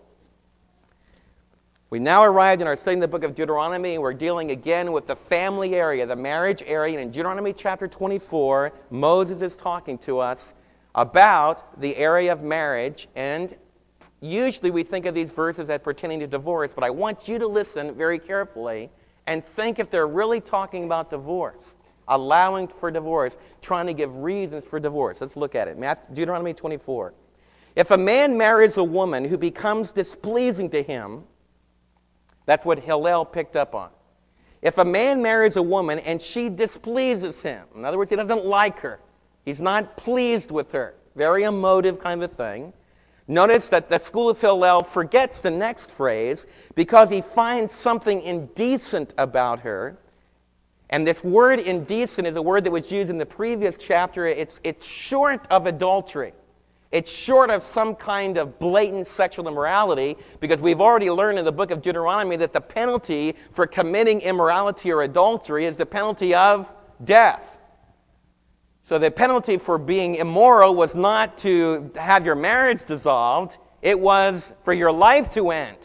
We 1.90 1.98
now 1.98 2.24
arrived 2.24 2.60
in 2.60 2.66
our 2.66 2.76
study 2.76 2.94
in 2.94 3.00
the 3.00 3.08
book 3.08 3.24
of 3.24 3.34
Deuteronomy. 3.34 3.98
We're 3.98 4.14
dealing 4.14 4.50
again 4.50 4.92
with 4.92 5.06
the 5.06 5.16
family 5.16 5.74
area, 5.74 6.06
the 6.06 6.16
marriage 6.16 6.62
area. 6.66 6.98
And 6.98 7.06
in 7.06 7.10
Deuteronomy 7.10 7.52
chapter 7.52 7.88
24, 7.88 8.72
Moses 8.90 9.42
is 9.42 9.56
talking 9.56 9.98
to 9.98 10.18
us 10.18 10.54
about 10.94 11.80
the 11.80 11.96
area 11.96 12.32
of 12.32 12.42
marriage. 12.42 13.08
And 13.14 13.54
usually 14.24 14.70
we 14.70 14.82
think 14.82 15.06
of 15.06 15.14
these 15.14 15.30
verses 15.30 15.68
as 15.68 15.80
pertaining 15.80 16.20
to 16.20 16.26
divorce, 16.26 16.72
but 16.74 16.84
I 16.84 16.90
want 16.90 17.28
you 17.28 17.38
to 17.38 17.46
listen 17.46 17.94
very 17.94 18.18
carefully 18.18 18.90
and 19.26 19.44
think 19.44 19.78
if 19.78 19.90
they're 19.90 20.06
really 20.06 20.40
talking 20.40 20.84
about 20.84 21.10
divorce, 21.10 21.76
allowing 22.08 22.68
for 22.68 22.90
divorce, 22.90 23.36
trying 23.62 23.86
to 23.86 23.94
give 23.94 24.14
reasons 24.16 24.64
for 24.64 24.78
divorce. 24.80 25.20
Let's 25.20 25.36
look 25.36 25.54
at 25.54 25.68
it. 25.68 25.78
Matthew, 25.78 26.14
Deuteronomy 26.14 26.54
24. 26.54 27.14
If 27.76 27.90
a 27.90 27.98
man 27.98 28.36
marries 28.38 28.76
a 28.76 28.84
woman 28.84 29.24
who 29.24 29.36
becomes 29.36 29.92
displeasing 29.92 30.70
to 30.70 30.82
him, 30.82 31.24
that's 32.46 32.64
what 32.64 32.78
Hillel 32.78 33.24
picked 33.24 33.56
up 33.56 33.74
on. 33.74 33.90
If 34.62 34.78
a 34.78 34.84
man 34.84 35.20
marries 35.20 35.56
a 35.56 35.62
woman 35.62 35.98
and 35.98 36.20
she 36.22 36.48
displeases 36.48 37.42
him, 37.42 37.66
in 37.74 37.84
other 37.84 37.98
words, 37.98 38.10
he 38.10 38.16
doesn't 38.16 38.44
like 38.44 38.80
her, 38.80 39.00
he's 39.44 39.60
not 39.60 39.96
pleased 39.96 40.50
with 40.50 40.72
her, 40.72 40.94
very 41.16 41.42
emotive 41.42 41.98
kind 41.98 42.22
of 42.22 42.32
thing, 42.32 42.72
Notice 43.26 43.68
that 43.68 43.88
the 43.88 43.98
school 43.98 44.28
of 44.28 44.40
Hillel 44.40 44.82
forgets 44.82 45.40
the 45.40 45.50
next 45.50 45.90
phrase 45.90 46.46
because 46.74 47.08
he 47.08 47.22
finds 47.22 47.72
something 47.72 48.20
indecent 48.22 49.14
about 49.16 49.60
her. 49.60 49.96
And 50.90 51.06
this 51.06 51.24
word 51.24 51.58
indecent 51.60 52.26
is 52.26 52.36
a 52.36 52.42
word 52.42 52.64
that 52.64 52.70
was 52.70 52.92
used 52.92 53.08
in 53.08 53.16
the 53.16 53.26
previous 53.26 53.78
chapter. 53.78 54.26
It's, 54.26 54.60
it's 54.62 54.86
short 54.86 55.46
of 55.50 55.66
adultery. 55.66 56.34
It's 56.92 57.10
short 57.10 57.50
of 57.50 57.64
some 57.64 57.96
kind 57.96 58.36
of 58.36 58.58
blatant 58.60 59.06
sexual 59.06 59.48
immorality 59.48 60.16
because 60.38 60.60
we've 60.60 60.80
already 60.80 61.10
learned 61.10 61.38
in 61.38 61.44
the 61.44 61.50
book 61.50 61.70
of 61.70 61.82
Deuteronomy 61.82 62.36
that 62.36 62.52
the 62.52 62.60
penalty 62.60 63.34
for 63.52 63.66
committing 63.66 64.20
immorality 64.20 64.92
or 64.92 65.02
adultery 65.02 65.64
is 65.64 65.76
the 65.76 65.86
penalty 65.86 66.34
of 66.34 66.72
death. 67.02 67.53
So 68.84 68.98
the 68.98 69.10
penalty 69.10 69.56
for 69.56 69.78
being 69.78 70.16
immoral 70.16 70.75
was 70.75 70.94
not 70.94 71.38
to 71.38 71.90
have 71.96 72.26
your 72.26 72.34
marriage 72.34 72.84
dissolved, 72.84 73.56
it 73.81 73.98
was 73.98 74.52
for 74.62 74.75
your 74.75 74.92
life 74.92 75.31
to 75.32 75.50
end. 75.50 75.78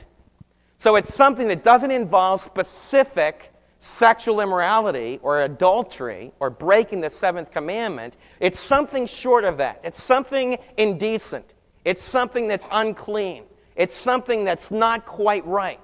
So 0.80 0.98
it's 0.98 1.13
something 1.13 1.48
that 1.48 1.63
doesn't 1.63 1.92
involve 1.92 2.42
specific 2.42 3.54
sexual 3.80 4.42
immorality 4.42 5.19
or 5.22 5.42
adultery 5.44 6.34
or 6.42 6.50
breaking 6.50 7.00
the 7.00 7.10
seventh 7.10 7.51
commandment. 7.51 8.18
It's 8.42 8.60
something 8.60 9.06
short 9.06 9.46
of 9.46 9.57
that. 9.57 9.80
It's 9.84 10.04
something 10.04 10.57
indecent. 10.78 11.54
It's 11.86 12.04
something 12.04 12.50
that's 12.50 12.66
unclean. 12.72 13.44
It's 13.78 13.96
something 13.96 14.44
that's 14.44 14.72
not 14.72 15.06
quite 15.06 15.46
right. 15.46 15.80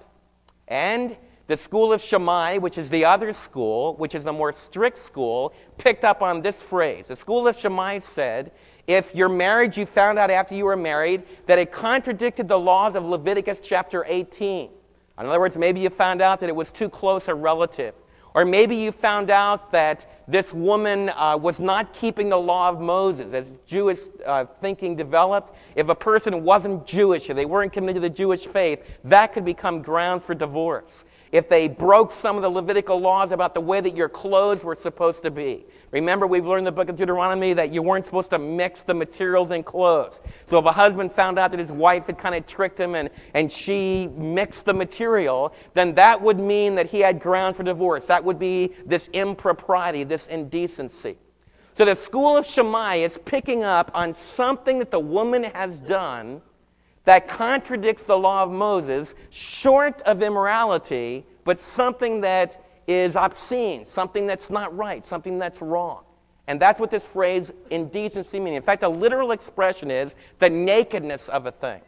And 0.67 1.15
the 1.47 1.57
school 1.57 1.94
of 1.94 2.01
Shammai, 2.01 2.57
which 2.57 2.77
is 2.77 2.89
the 2.89 3.06
other 3.06 3.31
school, 3.31 3.96
which 3.96 4.15
is 4.15 4.24
the 4.24 4.34
more 4.34 4.51
strict 4.51 4.98
school, 4.98 5.53
picked 5.77 6.03
up 6.03 6.22
on 6.22 6.41
this 6.41 6.55
phrase. 6.55 7.05
The 7.08 7.15
school 7.15 7.48
of 7.48 7.58
Shammai 7.58 8.00
said, 8.00 8.51
if 8.88 9.13
your 9.15 9.29
marriage 9.29 9.77
you 9.77 9.86
found 9.86 10.19
out 10.19 10.29
after 10.29 10.55
you 10.55 10.65
were 10.65 10.75
married 10.75 11.24
that 11.48 11.60
it 11.60 11.72
contradicted 11.72 12.48
the 12.48 12.58
laws 12.58 12.96
of 12.96 13.03
Leviticus 13.03 13.60
chapter 13.62 14.05
18. 14.08 14.69
In 15.17 15.25
other 15.25 15.39
words, 15.39 15.58
maybe 15.58 15.79
you 15.79 15.89
found 15.89 16.22
out 16.22 16.39
that 16.39 16.50
it 16.50 16.55
was 16.55 16.72
too 16.72 16.89
close 16.89 17.27
a 17.27 17.34
relative. 17.34 17.96
Or 18.36 18.43
maybe 18.43 18.75
you 18.75 18.91
found 18.91 19.29
out 19.29 19.72
that 19.72 20.24
this 20.27 20.51
woman 20.51 21.10
uh, 21.10 21.38
was 21.38 21.62
not 21.62 21.93
keeping 21.93 22.27
the 22.27 22.38
law 22.38 22.67
of 22.67 22.81
Moses. 22.81 23.34
As 23.34 23.60
Jewish 23.65 24.00
uh, 24.25 24.43
thinking 24.62 24.96
developed, 24.98 25.55
if 25.75 25.88
a 25.88 25.96
person 25.96 26.43
wasn't 26.43 26.86
Jewish, 26.86 27.29
if 27.29 27.38
they 27.38 27.46
weren't 27.46 27.72
committed 27.72 28.01
to 28.01 28.10
the 28.10 28.13
Jewish 28.13 28.46
faith, 28.46 28.84
that 29.05 29.31
could 29.31 29.46
become 29.46 29.81
ground 29.81 30.22
for 30.22 30.36
divorce 30.36 31.05
if 31.32 31.50
they 31.50 31.67
broke 31.67 32.12
some 32.12 32.36
of 32.36 32.41
the 32.41 32.50
Levitical 32.50 33.00
laws 33.00 33.32
about 33.32 33.53
the 33.53 33.62
way 33.62 33.82
that 33.82 33.96
your 33.96 34.10
clothes 34.10 34.63
were 34.63 34.75
supposed 34.75 35.24
to 35.24 35.32
be. 35.32 35.65
Remember, 35.91 36.27
we've 36.27 36.46
learned 36.46 36.60
in 36.60 36.65
the 36.65 36.72
book 36.72 36.89
of 36.89 36.96
Deuteronomy 36.96 37.53
that 37.53 37.74
you 37.74 37.82
weren't 37.82 38.05
supposed 38.05 38.29
to 38.32 38.39
mix 38.39 38.82
the 38.82 38.94
materials 38.94 39.51
in 39.51 39.63
clothes. 39.63 40.22
So 40.48 40.58
if 40.60 40.65
a 40.65 40.72
husband 40.72 41.12
found 41.12 41.39
out 41.39 41.51
that 41.51 41.60
his 41.60 41.72
wife 41.72 42.08
had 42.08 42.17
kind 42.17 42.36
of 42.36 42.46
tricked 42.46 42.79
him 42.79 42.96
and, 42.96 43.10
and 43.34 43.51
she 43.51 44.08
mixed 44.15 44.65
the 44.65 44.74
material, 44.74 45.53
then 45.74 45.96
that 45.96 46.22
would 46.22 46.39
mean 46.39 46.75
that 46.75 46.89
he 46.89 47.00
had 47.00 47.20
ground 47.20 47.55
for 47.55 47.63
divorce. 47.63 48.05
That 48.05 48.24
would 48.24 48.39
be 48.39 48.74
this 48.86 49.08
impropriety, 49.13 50.03
this 50.03 50.27
indecency. 50.27 51.17
So 51.77 51.84
the 51.84 51.96
school 51.96 52.38
of 52.38 52.46
Shammai 52.46 52.96
is 52.96 53.20
picking 53.25 53.63
up 53.63 53.91
on 53.94 54.13
something 54.13 54.79
that 54.79 54.91
the 54.91 55.00
woman 55.00 55.44
has 55.44 55.82
done 55.82 56.41
that 57.05 57.27
contradicts 57.27 58.03
the 58.03 58.17
law 58.17 58.43
of 58.43 58.51
Moses, 58.51 59.15
short 59.29 60.01
of 60.03 60.21
immorality, 60.21 61.25
but 61.43 61.59
something 61.59 62.21
that 62.21 62.63
is 62.88 63.15
obscene, 63.15 63.85
something 63.85 64.27
that's 64.27 64.50
not 64.50 64.75
right, 64.75 65.05
something 65.05 65.39
that's 65.39 65.62
wrong. 65.62 66.03
And 66.47 66.59
that's 66.59 66.79
what 66.79 66.91
this 66.91 67.03
phrase 67.03 67.51
indecency 67.71 68.39
means. 68.39 68.57
In 68.57 68.62
fact, 68.62 68.83
a 68.83 68.89
literal 68.89 69.31
expression 69.31 69.89
is 69.89 70.15
the 70.39 70.50
nakedness 70.50 71.27
of 71.29 71.45
a 71.45 71.51
thing. 71.51 71.81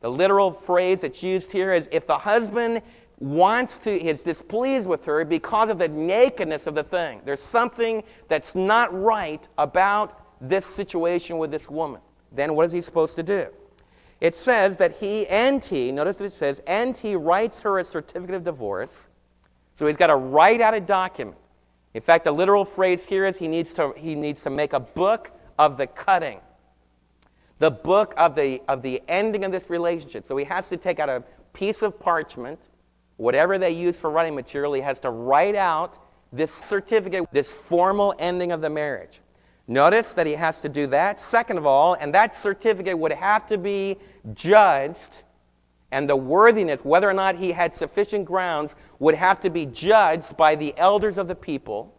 The 0.00 0.10
literal 0.10 0.52
phrase 0.52 1.00
that's 1.00 1.22
used 1.22 1.50
here 1.50 1.72
is 1.72 1.88
if 1.90 2.06
the 2.06 2.18
husband 2.18 2.82
wants 3.18 3.78
to, 3.78 3.90
is 3.90 4.22
displeased 4.22 4.86
with 4.86 5.04
her 5.06 5.24
because 5.24 5.70
of 5.70 5.78
the 5.78 5.88
nakedness 5.88 6.66
of 6.66 6.74
the 6.74 6.82
thing. 6.82 7.22
There's 7.24 7.42
something 7.42 8.02
that's 8.28 8.54
not 8.54 8.92
right 8.92 9.46
about 9.58 10.20
this 10.40 10.66
situation 10.66 11.38
with 11.38 11.50
this 11.50 11.68
woman. 11.70 12.00
Then 12.32 12.54
what 12.54 12.66
is 12.66 12.72
he 12.72 12.80
supposed 12.80 13.14
to 13.16 13.22
do? 13.22 13.46
It 14.24 14.34
says 14.34 14.78
that 14.78 14.96
he 14.96 15.26
and 15.26 15.62
he, 15.62 15.92
notice 15.92 16.16
that 16.16 16.24
it 16.24 16.32
says, 16.32 16.62
and 16.66 16.96
he 16.96 17.14
writes 17.14 17.60
her 17.60 17.78
a 17.78 17.84
certificate 17.84 18.34
of 18.34 18.42
divorce. 18.42 19.06
So 19.74 19.86
he's 19.86 19.98
got 19.98 20.06
to 20.06 20.16
write 20.16 20.62
out 20.62 20.72
a 20.72 20.80
document. 20.80 21.36
In 21.92 22.00
fact, 22.00 22.24
the 22.24 22.32
literal 22.32 22.64
phrase 22.64 23.04
here 23.04 23.26
is 23.26 23.36
he 23.36 23.48
needs 23.48 23.74
to, 23.74 23.92
he 23.98 24.14
needs 24.14 24.42
to 24.44 24.48
make 24.48 24.72
a 24.72 24.80
book 24.80 25.30
of 25.58 25.76
the 25.76 25.86
cutting, 25.86 26.40
the 27.58 27.70
book 27.70 28.14
of 28.16 28.34
the, 28.34 28.62
of 28.66 28.80
the 28.80 29.02
ending 29.08 29.44
of 29.44 29.52
this 29.52 29.68
relationship. 29.68 30.26
So 30.26 30.38
he 30.38 30.46
has 30.46 30.70
to 30.70 30.78
take 30.78 31.00
out 31.00 31.10
a 31.10 31.22
piece 31.52 31.82
of 31.82 32.00
parchment, 32.00 32.68
whatever 33.18 33.58
they 33.58 33.72
use 33.72 33.94
for 33.94 34.08
writing 34.08 34.34
material, 34.34 34.72
he 34.72 34.80
has 34.80 34.98
to 35.00 35.10
write 35.10 35.54
out 35.54 35.98
this 36.32 36.50
certificate, 36.50 37.26
this 37.30 37.48
formal 37.50 38.14
ending 38.18 38.52
of 38.52 38.62
the 38.62 38.70
marriage. 38.70 39.20
Notice 39.66 40.12
that 40.14 40.26
he 40.26 40.34
has 40.34 40.60
to 40.60 40.68
do 40.68 40.86
that. 40.88 41.18
Second 41.18 41.56
of 41.56 41.66
all, 41.66 41.94
and 41.94 42.14
that 42.14 42.36
certificate 42.36 42.98
would 42.98 43.12
have 43.12 43.46
to 43.46 43.56
be 43.56 43.96
judged, 44.34 45.22
and 45.90 46.08
the 46.08 46.16
worthiness, 46.16 46.80
whether 46.82 47.08
or 47.08 47.14
not 47.14 47.36
he 47.36 47.52
had 47.52 47.74
sufficient 47.74 48.24
grounds, 48.26 48.74
would 48.98 49.14
have 49.14 49.40
to 49.40 49.50
be 49.50 49.64
judged 49.64 50.36
by 50.36 50.54
the 50.54 50.76
elders 50.76 51.16
of 51.16 51.28
the 51.28 51.34
people. 51.34 51.94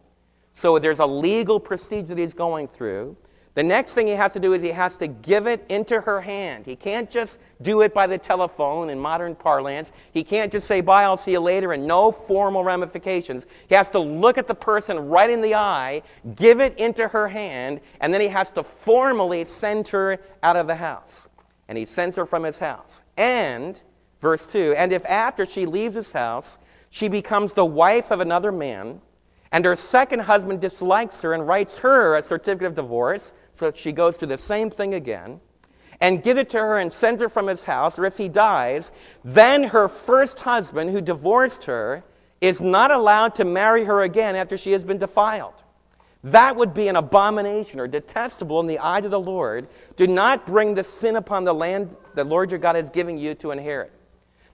So 0.54 0.78
there's 0.78 1.00
a 1.00 1.06
legal 1.06 1.58
procedure 1.58 2.08
that 2.08 2.18
he's 2.18 2.34
going 2.34 2.68
through. 2.68 3.16
The 3.56 3.62
next 3.62 3.94
thing 3.94 4.06
he 4.06 4.12
has 4.12 4.34
to 4.34 4.38
do 4.38 4.52
is 4.52 4.60
he 4.60 4.68
has 4.68 4.98
to 4.98 5.06
give 5.06 5.46
it 5.46 5.64
into 5.70 5.98
her 5.98 6.20
hand. 6.20 6.66
He 6.66 6.76
can't 6.76 7.08
just 7.08 7.38
do 7.62 7.80
it 7.80 7.94
by 7.94 8.06
the 8.06 8.18
telephone 8.18 8.90
in 8.90 8.98
modern 9.00 9.34
parlance. 9.34 9.92
He 10.12 10.22
can't 10.22 10.52
just 10.52 10.66
say, 10.66 10.82
bye, 10.82 11.04
I'll 11.04 11.16
see 11.16 11.30
you 11.30 11.40
later, 11.40 11.72
and 11.72 11.86
no 11.86 12.12
formal 12.12 12.64
ramifications. 12.64 13.46
He 13.66 13.74
has 13.74 13.88
to 13.92 13.98
look 13.98 14.36
at 14.36 14.46
the 14.46 14.54
person 14.54 15.08
right 15.08 15.30
in 15.30 15.40
the 15.40 15.54
eye, 15.54 16.02
give 16.34 16.60
it 16.60 16.76
into 16.76 17.08
her 17.08 17.28
hand, 17.28 17.80
and 18.02 18.12
then 18.12 18.20
he 18.20 18.28
has 18.28 18.50
to 18.50 18.62
formally 18.62 19.46
send 19.46 19.88
her 19.88 20.18
out 20.42 20.56
of 20.56 20.66
the 20.66 20.76
house. 20.76 21.26
And 21.68 21.78
he 21.78 21.86
sends 21.86 22.14
her 22.16 22.26
from 22.26 22.42
his 22.42 22.58
house. 22.58 23.00
And, 23.16 23.80
verse 24.20 24.46
2, 24.46 24.74
and 24.76 24.92
if 24.92 25.02
after 25.06 25.46
she 25.46 25.64
leaves 25.64 25.94
his 25.94 26.12
house, 26.12 26.58
she 26.90 27.08
becomes 27.08 27.54
the 27.54 27.64
wife 27.64 28.10
of 28.10 28.20
another 28.20 28.52
man, 28.52 29.00
and 29.56 29.64
her 29.64 29.74
second 29.74 30.20
husband 30.20 30.60
dislikes 30.60 31.22
her 31.22 31.32
and 31.32 31.48
writes 31.48 31.78
her 31.78 32.14
a 32.14 32.22
certificate 32.22 32.66
of 32.66 32.74
divorce, 32.74 33.32
so 33.54 33.72
she 33.74 33.90
goes 33.90 34.18
through 34.18 34.28
the 34.28 34.36
same 34.36 34.68
thing 34.68 34.92
again, 34.92 35.40
and 35.98 36.22
give 36.22 36.36
it 36.36 36.50
to 36.50 36.58
her 36.58 36.76
and 36.76 36.92
send 36.92 37.18
her 37.20 37.28
from 37.30 37.46
his 37.46 37.64
house, 37.64 37.98
or 37.98 38.04
if 38.04 38.18
he 38.18 38.28
dies, 38.28 38.92
then 39.24 39.64
her 39.64 39.88
first 39.88 40.40
husband, 40.40 40.90
who 40.90 41.00
divorced 41.00 41.64
her, 41.64 42.04
is 42.42 42.60
not 42.60 42.90
allowed 42.90 43.34
to 43.34 43.46
marry 43.46 43.86
her 43.86 44.02
again 44.02 44.36
after 44.36 44.58
she 44.58 44.72
has 44.72 44.84
been 44.84 44.98
defiled. 44.98 45.64
That 46.22 46.54
would 46.56 46.74
be 46.74 46.88
an 46.88 46.96
abomination 46.96 47.80
or 47.80 47.88
detestable 47.88 48.60
in 48.60 48.66
the 48.66 48.80
eyes 48.80 49.06
of 49.06 49.10
the 49.10 49.18
Lord. 49.18 49.68
Do 49.96 50.06
not 50.06 50.44
bring 50.44 50.74
the 50.74 50.84
sin 50.84 51.16
upon 51.16 51.44
the 51.44 51.54
land 51.54 51.96
the 52.14 52.24
Lord 52.24 52.50
your 52.50 52.60
God 52.60 52.76
is 52.76 52.90
giving 52.90 53.16
you 53.16 53.32
to 53.36 53.52
inherit. 53.52 53.90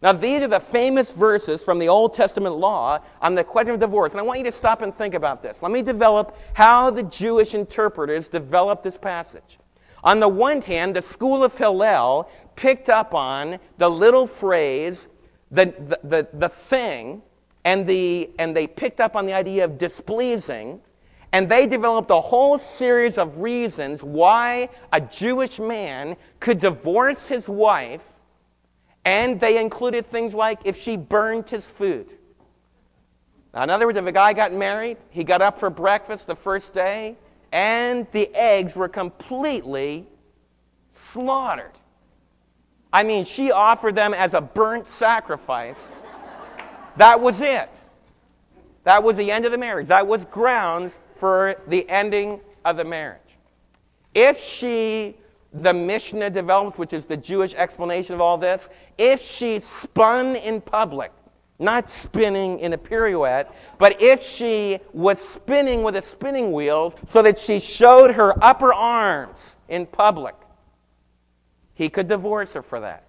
Now, 0.02 0.12
these 0.12 0.42
are 0.42 0.48
the 0.48 0.58
famous 0.58 1.12
verses 1.12 1.62
from 1.62 1.78
the 1.78 1.88
Old 1.88 2.12
Testament 2.12 2.56
law 2.56 2.98
on 3.20 3.36
the 3.36 3.44
question 3.44 3.74
of 3.74 3.80
divorce. 3.80 4.10
And 4.10 4.18
I 4.18 4.24
want 4.24 4.40
you 4.40 4.44
to 4.46 4.52
stop 4.52 4.82
and 4.82 4.92
think 4.92 5.14
about 5.14 5.44
this. 5.44 5.62
Let 5.62 5.70
me 5.70 5.80
develop 5.80 6.36
how 6.54 6.90
the 6.90 7.04
Jewish 7.04 7.54
interpreters 7.54 8.26
developed 8.26 8.82
this 8.82 8.98
passage. 8.98 9.58
On 10.02 10.18
the 10.18 10.28
one 10.28 10.60
hand, 10.60 10.96
the 10.96 11.02
school 11.02 11.44
of 11.44 11.56
Hillel 11.56 12.28
picked 12.56 12.88
up 12.88 13.14
on 13.14 13.60
the 13.78 13.88
little 13.88 14.26
phrase, 14.26 15.06
the, 15.52 15.66
the, 15.66 16.00
the, 16.02 16.28
the 16.32 16.48
thing, 16.48 17.22
and, 17.64 17.86
the, 17.86 18.28
and 18.40 18.56
they 18.56 18.66
picked 18.66 18.98
up 18.98 19.14
on 19.14 19.24
the 19.24 19.32
idea 19.32 19.64
of 19.64 19.78
displeasing, 19.78 20.80
and 21.30 21.48
they 21.48 21.68
developed 21.68 22.10
a 22.10 22.20
whole 22.20 22.58
series 22.58 23.18
of 23.18 23.38
reasons 23.38 24.02
why 24.02 24.68
a 24.92 25.00
Jewish 25.00 25.60
man 25.60 26.16
could 26.40 26.58
divorce 26.58 27.28
his 27.28 27.48
wife 27.48 28.02
and 29.04 29.40
they 29.40 29.60
included 29.60 30.10
things 30.10 30.34
like 30.34 30.60
if 30.64 30.80
she 30.80 30.96
burned 30.96 31.48
his 31.48 31.66
food. 31.66 32.12
Now, 33.52 33.64
in 33.64 33.70
other 33.70 33.86
words, 33.86 33.98
if 33.98 34.06
a 34.06 34.12
guy 34.12 34.32
got 34.32 34.52
married, 34.52 34.96
he 35.10 35.24
got 35.24 35.42
up 35.42 35.58
for 35.58 35.68
breakfast 35.68 36.26
the 36.26 36.36
first 36.36 36.72
day, 36.72 37.16
and 37.50 38.06
the 38.12 38.30
eggs 38.34 38.74
were 38.74 38.88
completely 38.88 40.06
slaughtered. 41.12 41.72
I 42.92 43.04
mean, 43.04 43.24
she 43.24 43.50
offered 43.50 43.94
them 43.94 44.14
as 44.14 44.34
a 44.34 44.40
burnt 44.40 44.86
sacrifice. 44.86 45.92
that 46.96 47.20
was 47.20 47.40
it. 47.40 47.68
That 48.84 49.02
was 49.02 49.16
the 49.16 49.30
end 49.30 49.44
of 49.44 49.52
the 49.52 49.58
marriage. 49.58 49.88
That 49.88 50.06
was 50.06 50.24
grounds 50.26 50.96
for 51.16 51.56
the 51.68 51.88
ending 51.88 52.40
of 52.64 52.76
the 52.76 52.84
marriage. 52.84 53.20
If 54.14 54.40
she 54.40 55.16
the 55.52 55.72
Mishnah 55.72 56.30
develops, 56.30 56.78
which 56.78 56.92
is 56.92 57.06
the 57.06 57.16
Jewish 57.16 57.54
explanation 57.54 58.14
of 58.14 58.20
all 58.20 58.38
this, 58.38 58.68
if 58.96 59.20
she 59.20 59.60
spun 59.60 60.36
in 60.36 60.60
public, 60.60 61.12
not 61.58 61.90
spinning 61.90 62.58
in 62.58 62.72
a 62.72 62.78
pirouette, 62.78 63.54
but 63.78 64.00
if 64.00 64.22
she 64.22 64.78
was 64.92 65.18
spinning 65.18 65.82
with 65.82 65.96
a 65.96 66.02
spinning 66.02 66.52
wheel 66.52 66.94
so 67.08 67.22
that 67.22 67.38
she 67.38 67.60
showed 67.60 68.12
her 68.12 68.34
upper 68.42 68.72
arms 68.72 69.56
in 69.68 69.86
public, 69.86 70.34
he 71.74 71.88
could 71.88 72.08
divorce 72.08 72.52
her 72.52 72.62
for 72.62 72.80
that. 72.80 73.08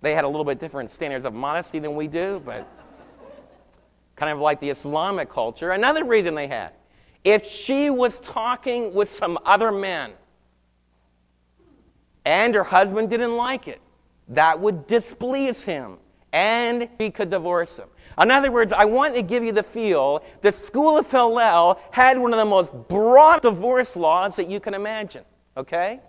They 0.00 0.14
had 0.14 0.24
a 0.24 0.28
little 0.28 0.44
bit 0.44 0.58
different 0.60 0.90
standards 0.90 1.24
of 1.24 1.34
modesty 1.34 1.78
than 1.78 1.96
we 1.96 2.06
do, 2.06 2.40
but 2.44 2.66
kind 4.16 4.32
of 4.32 4.38
like 4.38 4.60
the 4.60 4.70
Islamic 4.70 5.28
culture. 5.30 5.72
Another 5.72 6.04
reason 6.04 6.34
they 6.34 6.46
had 6.46 6.72
if 7.24 7.44
she 7.44 7.90
was 7.90 8.18
talking 8.20 8.94
with 8.94 9.14
some 9.16 9.38
other 9.44 9.72
men, 9.72 10.12
and 12.28 12.54
her 12.54 12.62
husband 12.62 13.08
didn't 13.08 13.38
like 13.38 13.68
it. 13.68 13.80
That 14.28 14.60
would 14.60 14.86
displease 14.86 15.64
him, 15.64 15.96
and 16.30 16.86
he 16.98 17.10
could 17.10 17.30
divorce 17.30 17.78
him. 17.78 17.88
In 18.20 18.30
other 18.30 18.52
words, 18.52 18.70
I 18.70 18.84
want 18.84 19.14
to 19.14 19.22
give 19.22 19.42
you 19.42 19.52
the 19.52 19.62
feel 19.62 20.22
the 20.42 20.52
school 20.52 20.98
of 20.98 21.10
Hillel 21.10 21.80
had 21.90 22.18
one 22.18 22.34
of 22.34 22.38
the 22.38 22.44
most 22.44 22.74
broad 22.86 23.40
divorce 23.40 23.96
laws 23.96 24.36
that 24.36 24.46
you 24.46 24.60
can 24.60 24.74
imagine. 24.74 25.24
Okay? 25.56 26.00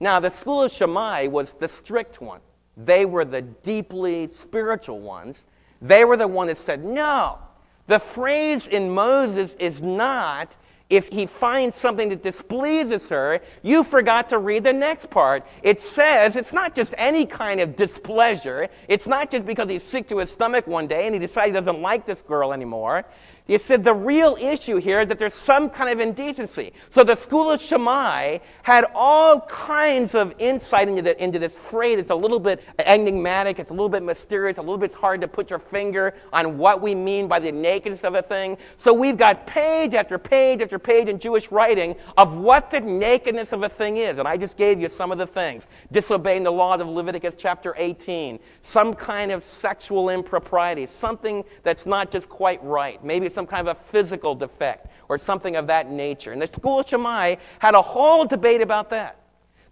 Now, 0.00 0.18
the 0.18 0.28
school 0.28 0.64
of 0.64 0.72
Shammai 0.72 1.28
was 1.28 1.54
the 1.54 1.68
strict 1.68 2.20
one. 2.20 2.40
They 2.76 3.06
were 3.06 3.24
the 3.24 3.42
deeply 3.42 4.26
spiritual 4.26 4.98
ones. 4.98 5.44
They 5.80 6.04
were 6.04 6.16
the 6.16 6.26
one 6.26 6.48
that 6.48 6.58
said, 6.58 6.84
no, 6.84 7.38
the 7.86 8.00
phrase 8.00 8.66
in 8.66 8.90
Moses 8.90 9.54
is 9.60 9.80
not 9.80 10.56
if 10.88 11.08
he 11.08 11.26
finds 11.26 11.76
something 11.76 12.08
that 12.10 12.22
displeases 12.22 13.08
her, 13.08 13.40
you 13.62 13.82
forgot 13.82 14.28
to 14.28 14.38
read 14.38 14.62
the 14.64 14.72
next 14.72 15.10
part. 15.10 15.46
It 15.62 15.80
says 15.80 16.36
it's 16.36 16.52
not 16.52 16.74
just 16.74 16.94
any 16.96 17.26
kind 17.26 17.60
of 17.60 17.74
displeasure. 17.74 18.68
It's 18.86 19.08
not 19.08 19.30
just 19.30 19.46
because 19.46 19.68
he's 19.68 19.82
sick 19.82 20.08
to 20.08 20.18
his 20.18 20.30
stomach 20.30 20.66
one 20.66 20.86
day 20.86 21.06
and 21.06 21.14
he 21.14 21.18
decides 21.18 21.48
he 21.48 21.52
doesn't 21.52 21.82
like 21.82 22.06
this 22.06 22.22
girl 22.22 22.52
anymore. 22.52 23.04
He 23.46 23.58
said 23.58 23.84
the 23.84 23.94
real 23.94 24.36
issue 24.40 24.78
here 24.78 25.02
is 25.02 25.08
that 25.08 25.20
there's 25.20 25.34
some 25.34 25.70
kind 25.70 25.88
of 25.90 26.00
indecency. 26.00 26.72
So 26.90 27.04
the 27.04 27.14
school 27.14 27.48
of 27.48 27.62
Shammai 27.62 28.38
had 28.64 28.86
all 28.92 29.42
kinds 29.42 30.16
of 30.16 30.34
insight 30.40 30.88
into, 30.88 31.02
the, 31.02 31.22
into 31.22 31.38
this 31.38 31.52
phrase. 31.52 32.00
It's 32.00 32.10
a 32.10 32.16
little 32.16 32.40
bit 32.40 32.64
enigmatic, 32.80 33.60
it's 33.60 33.70
a 33.70 33.72
little 33.72 33.88
bit 33.88 34.02
mysterious, 34.02 34.58
a 34.58 34.62
little 34.62 34.78
bit 34.78 34.92
hard 34.92 35.20
to 35.20 35.28
put 35.28 35.48
your 35.48 35.60
finger 35.60 36.14
on 36.32 36.58
what 36.58 36.82
we 36.82 36.96
mean 36.96 37.28
by 37.28 37.38
the 37.38 37.52
nakedness 37.52 38.02
of 38.02 38.16
a 38.16 38.22
thing. 38.22 38.58
So 38.78 38.92
we've 38.92 39.16
got 39.16 39.46
page 39.46 39.94
after 39.94 40.18
page 40.18 40.60
after 40.60 40.80
page 40.80 41.06
in 41.06 41.20
Jewish 41.20 41.52
writing 41.52 41.94
of 42.16 42.34
what 42.34 42.72
the 42.72 42.80
nakedness 42.80 43.52
of 43.52 43.62
a 43.62 43.68
thing 43.68 43.98
is. 43.98 44.18
And 44.18 44.26
I 44.26 44.36
just 44.36 44.56
gave 44.56 44.80
you 44.80 44.88
some 44.88 45.12
of 45.12 45.18
the 45.18 45.26
things. 45.26 45.68
Disobeying 45.92 46.42
the 46.42 46.50
laws 46.50 46.80
of 46.80 46.88
Leviticus 46.88 47.36
chapter 47.38 47.74
18, 47.76 48.40
some 48.62 48.92
kind 48.92 49.30
of 49.30 49.44
sexual 49.44 50.10
impropriety, 50.10 50.86
something 50.86 51.44
that's 51.62 51.86
not 51.86 52.10
just 52.10 52.28
quite 52.28 52.60
right. 52.64 53.02
Maybe 53.04 53.35
some 53.36 53.46
kind 53.46 53.68
of 53.68 53.76
a 53.76 53.80
physical 53.90 54.34
defect 54.34 54.88
or 55.10 55.18
something 55.18 55.56
of 55.56 55.66
that 55.66 55.90
nature. 55.90 56.32
And 56.32 56.40
the 56.40 56.46
school 56.46 56.80
of 56.80 56.88
Shammai 56.88 57.36
had 57.58 57.74
a 57.74 57.82
whole 57.82 58.24
debate 58.24 58.62
about 58.62 58.90
that. 58.90 59.20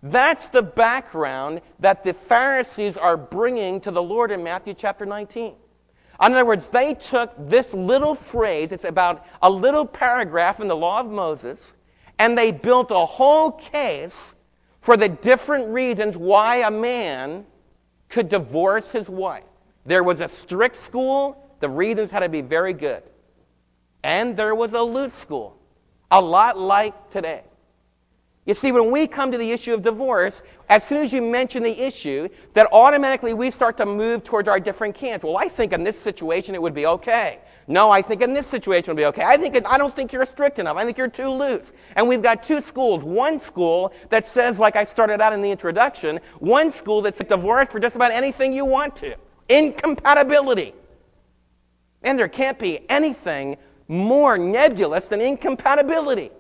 That's 0.02 0.49
the 0.49 0.61
background 0.61 1.62
that 1.80 2.04
the 2.04 2.12
Pharisees 2.12 2.99
are 2.99 3.16
bringing 3.16 3.80
to 3.80 3.90
the 3.90 4.02
Lord 4.02 4.30
in 4.30 4.44
Matthew 4.44 4.75
chapter 4.75 5.06
19. 5.06 5.47
In 5.47 5.54
other 6.18 6.44
words, 6.44 6.68
they 6.68 6.92
took 6.92 7.33
this 7.38 7.73
little 7.73 8.14
phrase, 8.14 8.71
it's 8.71 8.85
about 8.85 9.25
a 9.40 9.50
little 9.50 9.87
paragraph 9.87 10.61
in 10.61 10.68
the 10.68 10.76
law 10.76 11.00
of 11.00 11.06
Moses, 11.06 11.73
and 12.18 12.37
they 12.37 12.52
built 12.52 12.90
a 12.90 13.06
whole 13.06 13.50
case 13.50 14.35
for 14.80 14.99
the 14.99 15.09
different 15.09 15.68
reasons 15.68 16.18
why 16.18 16.56
a 16.56 16.71
man 16.71 17.47
could 18.11 18.28
divorce 18.28 18.92
his 18.92 19.09
wife. 19.09 19.42
There 19.87 20.04
was 20.04 20.21
a 20.21 20.28
strict 20.28 20.76
school, 20.85 21.42
the 21.61 21.71
reasons 21.71 22.11
had 22.11 22.21
to 22.21 22.28
be 22.28 22.42
very 22.42 22.75
good. 22.75 23.02
And 24.05 24.37
there 24.37 24.55
was 24.55 24.75
a 24.75 24.83
loose 24.83 25.15
school, 25.15 25.57
a 26.11 26.21
lot 26.21 26.59
like 26.59 27.11
today. 27.11 27.43
You 28.45 28.53
see, 28.53 28.71
when 28.71 28.91
we 28.91 29.07
come 29.07 29.33
to 29.33 29.39
the 29.39 29.51
issue 29.51 29.73
of 29.73 29.81
divorce, 29.81 30.43
as 30.69 30.85
soon 30.85 30.99
as 30.99 31.11
you 31.11 31.23
mention 31.23 31.63
the 31.63 31.81
issue, 31.81 32.29
that 32.53 32.69
automatically 32.71 33.33
we 33.33 33.51
start 33.51 33.79
to 33.79 33.87
move 33.87 34.23
towards 34.23 34.47
our 34.47 34.61
different 34.61 34.95
camps. 34.95 35.25
Well, 35.25 35.39
I 35.39 35.49
think 35.49 35.73
in 35.73 35.83
this 35.83 35.99
situation 35.99 36.55
it 36.55 36.61
would 36.61 36.75
be 36.75 36.85
okay. 36.85 37.39
No, 37.67 37.91
I 37.91 38.03
think 38.03 38.21
in 38.21 38.35
this 38.35 38.47
situation 38.47 38.91
it 38.91 38.93
would 38.93 39.01
be 39.01 39.07
okay. 39.07 39.25
I 39.25 39.39
think 39.39 39.57
I 39.67 39.79
don't 39.79 39.97
think 39.97 40.13
you're 40.13 40.27
strict 40.27 40.59
enough. 40.59 40.77
I 40.77 40.85
think 40.85 40.99
you're 40.99 41.09
too 41.09 41.31
loose. 41.31 41.73
And 41.97 42.07
we've 42.07 42.21
got 42.21 42.43
two 42.43 42.61
schools. 42.61 43.03
One 43.03 43.41
school 43.41 43.95
that 44.11 44.27
says, 44.27 44.59
like 44.59 44.77
I 44.77 44.85
started 44.85 45.23
out 45.23 45.33
in 45.33 45.41
the 45.41 45.51
introduction, 45.51 46.21
one 46.41 46.71
school 46.71 47.01
that's 47.01 47.21
divorce 47.21 47.69
for 47.71 47.81
just 47.81 47.97
about 47.97 48.13
anything 48.13 48.53
you 48.53 48.67
want 48.67 48.95
to. 48.97 49.17
Incompatibility. 49.49 50.75
And 52.03 52.19
there 52.19 52.29
can't 52.29 52.59
be 52.59 52.81
anything 52.91 53.57
more 53.88 54.38
nebulous 54.38 55.05
than 55.07 55.21
incompatibility. 55.21 56.31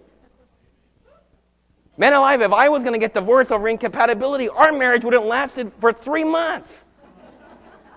Man 1.96 2.12
alive, 2.12 2.42
if 2.42 2.52
I 2.52 2.68
was 2.68 2.82
going 2.82 2.94
to 2.94 2.98
get 2.98 3.14
divorced 3.14 3.52
over 3.52 3.68
incompatibility, 3.68 4.48
our 4.48 4.72
marriage 4.72 5.04
would 5.04 5.14
have 5.14 5.24
lasted 5.24 5.72
for 5.78 5.92
three 5.92 6.24
months. 6.24 6.82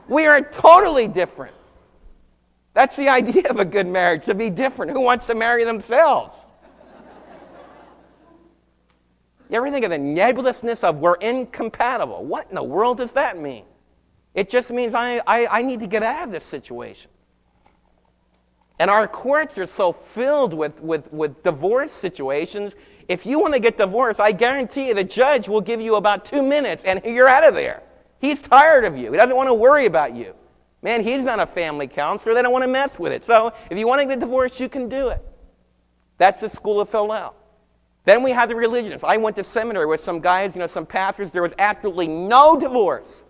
We 0.07 0.27
are 0.27 0.41
totally 0.41 1.07
different. 1.07 1.55
That's 2.73 2.95
the 2.95 3.09
idea 3.09 3.49
of 3.49 3.59
a 3.59 3.65
good 3.65 3.87
marriage, 3.87 4.25
to 4.25 4.35
be 4.35 4.51
different. 4.51 4.91
Who 4.91 5.01
wants 5.01 5.25
to 5.27 5.35
marry 5.35 5.63
themselves? 5.63 6.37
You 9.49 9.57
ever 9.57 9.71
think 9.71 9.85
of 9.85 9.91
the 9.91 9.97
nebulousness 9.97 10.83
of 10.83 10.97
we're 10.97 11.15
incompatible? 11.15 12.25
What 12.25 12.49
in 12.49 12.55
the 12.55 12.63
world 12.63 12.97
does 12.97 13.13
that 13.13 13.37
mean? 13.37 13.63
It 14.35 14.49
just 14.49 14.69
means 14.69 14.93
I, 14.93 15.21
I, 15.25 15.47
I 15.47 15.61
need 15.63 15.79
to 15.79 15.87
get 15.87 16.03
out 16.03 16.25
of 16.25 16.31
this 16.31 16.43
situation. 16.43 17.09
And 18.79 18.91
our 18.91 19.07
courts 19.07 19.57
are 19.57 19.65
so 19.65 19.91
filled 19.91 20.53
with, 20.53 20.79
with, 20.81 21.11
with 21.11 21.41
divorce 21.43 21.91
situations. 21.91 22.75
If 23.07 23.25
you 23.25 23.39
want 23.39 23.53
to 23.53 23.59
get 23.59 23.77
divorced, 23.77 24.19
I 24.19 24.31
guarantee 24.31 24.89
you 24.89 24.93
the 24.93 25.03
judge 25.03 25.47
will 25.47 25.61
give 25.61 25.81
you 25.81 25.95
about 25.95 26.25
two 26.25 26.43
minutes 26.43 26.83
and 26.83 27.01
you're 27.03 27.27
out 27.27 27.47
of 27.47 27.55
there. 27.55 27.81
He's 28.19 28.41
tired 28.41 28.85
of 28.85 28.97
you. 28.97 29.11
He 29.11 29.17
doesn't 29.17 29.35
want 29.35 29.49
to 29.49 29.53
worry 29.53 29.85
about 29.85 30.15
you. 30.15 30.35
Man, 30.81 31.03
he's 31.03 31.23
not 31.23 31.39
a 31.39 31.45
family 31.45 31.87
counselor. 31.87 32.35
They 32.35 32.41
don't 32.41 32.51
want 32.51 32.63
to 32.63 32.67
mess 32.67 32.99
with 32.99 33.11
it. 33.11 33.25
So 33.25 33.51
if 33.71 33.79
you 33.79 33.87
want 33.87 34.01
to 34.01 34.07
get 34.07 34.19
divorced, 34.19 34.59
you 34.59 34.69
can 34.69 34.89
do 34.89 35.09
it. 35.09 35.23
That's 36.17 36.41
the 36.41 36.49
school 36.49 36.79
of 36.79 36.91
Hillel. 36.91 37.35
Then 38.05 38.23
we 38.23 38.31
have 38.31 38.47
the 38.47 38.55
religionists. 38.55 39.03
I 39.03 39.17
went 39.17 39.35
to 39.35 39.43
seminary 39.43 39.85
with 39.85 40.01
some 40.01 40.19
guys, 40.19 40.55
you 40.55 40.59
know, 40.59 40.67
some 40.67 40.85
pastors. 40.85 41.31
There 41.31 41.41
was 41.41 41.53
absolutely 41.59 42.07
no 42.07 42.57
divorce. 42.57 43.23